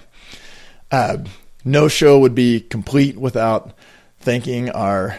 [0.92, 1.18] Uh,
[1.64, 3.74] no show would be complete without
[4.20, 5.18] thanking our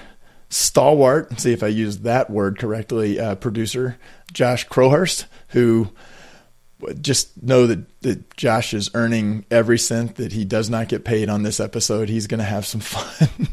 [0.48, 3.96] stalwart see if i use that word correctly uh, producer
[4.34, 5.88] josh crowhurst who
[7.00, 11.28] just know that, that Josh is earning every cent that he does not get paid
[11.28, 12.08] on this episode.
[12.08, 13.48] He's going to have some fun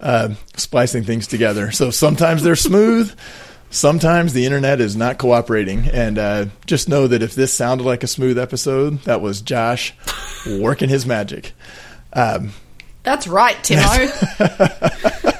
[0.00, 1.70] uh, splicing things together.
[1.70, 3.16] So sometimes they're smooth.
[3.70, 5.88] Sometimes the internet is not cooperating.
[5.88, 9.94] And uh, just know that if this sounded like a smooth episode, that was Josh
[10.46, 11.52] working his magic.
[12.12, 12.52] Um,
[13.02, 15.36] That's right, Timo.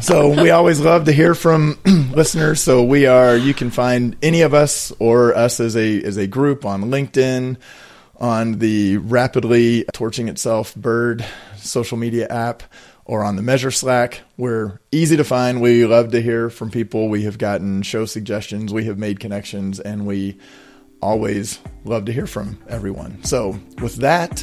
[0.00, 1.78] so we always love to hear from
[2.12, 2.60] listeners.
[2.60, 3.36] So we are.
[3.36, 7.56] You can find any of us or us as a as a group on LinkedIn,
[8.18, 11.24] on the rapidly torching itself Bird
[11.56, 12.62] social media app,
[13.04, 14.22] or on the Measure Slack.
[14.36, 15.60] We're easy to find.
[15.60, 17.08] We love to hear from people.
[17.08, 18.72] We have gotten show suggestions.
[18.72, 20.38] We have made connections, and we
[21.00, 23.22] always love to hear from everyone.
[23.24, 24.40] So with that,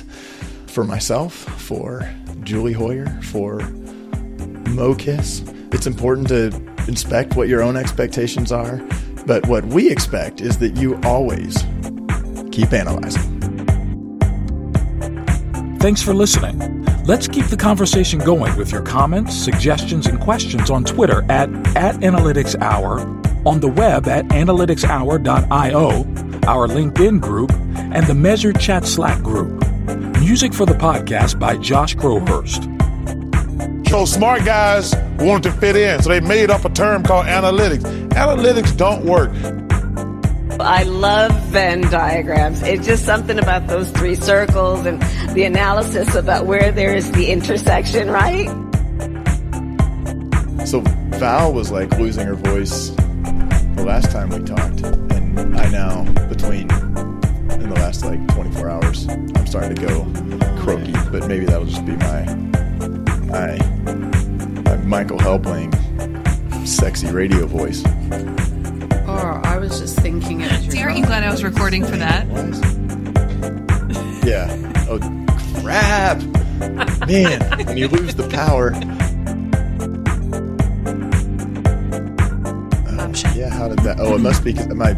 [0.68, 2.10] for myself, for
[2.44, 3.60] Julie Hoyer, for
[4.70, 5.44] Moe Kiss.
[5.72, 6.48] It's important to
[6.88, 8.78] inspect what your own expectations are,
[9.26, 11.64] but what we expect is that you always
[12.52, 13.34] keep analyzing.
[15.80, 16.86] Thanks for listening.
[17.06, 21.96] Let's keep the conversation going with your comments, suggestions, and questions on Twitter at, at
[21.96, 23.02] Analytics Hour,
[23.46, 25.90] on the web at analyticshour.io,
[26.48, 29.62] our LinkedIn group, and the Measure Chat Slack group.
[30.20, 32.73] Music for the podcast by Josh Crowhurst.
[33.94, 37.84] So smart guys wanted to fit in, so they made up a term called analytics.
[38.10, 39.30] Analytics don't work.
[40.60, 42.64] I love Venn diagrams.
[42.64, 45.00] It's just something about those three circles and
[45.36, 48.48] the analysis about where there is the intersection, right?
[50.66, 50.82] So
[51.20, 56.62] Val was like losing her voice the last time we talked, and I now between
[57.62, 60.94] in the last like 24 hours, I'm starting to go croaky.
[61.12, 62.53] But maybe that'll just be my
[63.34, 63.58] my,
[64.64, 65.74] my Michael Helbling
[66.68, 67.84] sexy radio voice.
[69.08, 70.72] Oh, I was just thinking it.
[70.72, 72.28] See, aren't you glad I was recording for that?
[74.24, 74.48] Yeah.
[74.88, 75.00] Oh,
[75.62, 76.22] crap.
[77.08, 78.72] Man, when you lose the power.
[82.88, 83.96] Uh, yeah, how did that?
[84.00, 84.92] Oh, it must be because my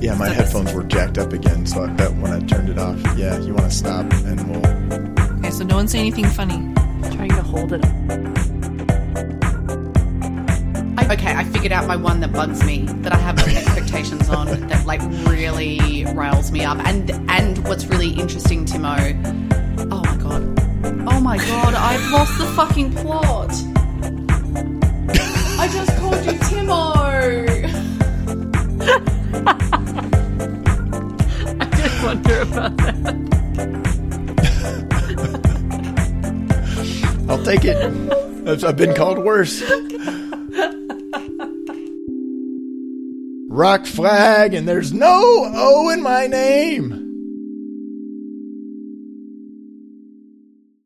[0.00, 1.66] yeah my headphones were jacked up again.
[1.66, 5.38] So I bet when I turned it off, yeah, you want to stop and we'll.
[5.38, 6.72] Okay, so no one say anything funny.
[7.10, 7.84] Trying to hold it.
[11.12, 14.86] Okay, I figured out my one that bugs me that I have expectations on that
[14.86, 16.78] like really riles me up.
[16.86, 18.96] And and what's really interesting, Timo.
[19.92, 20.42] Oh my god.
[21.06, 23.50] Oh my god, I've lost the fucking plot.
[25.60, 26.82] I just called you Timo.
[31.60, 33.31] I did wonder about that.
[37.42, 38.64] I'll take it.
[38.64, 39.64] I've, been called worse.
[43.48, 47.01] Rock flag, and there's no O in my name.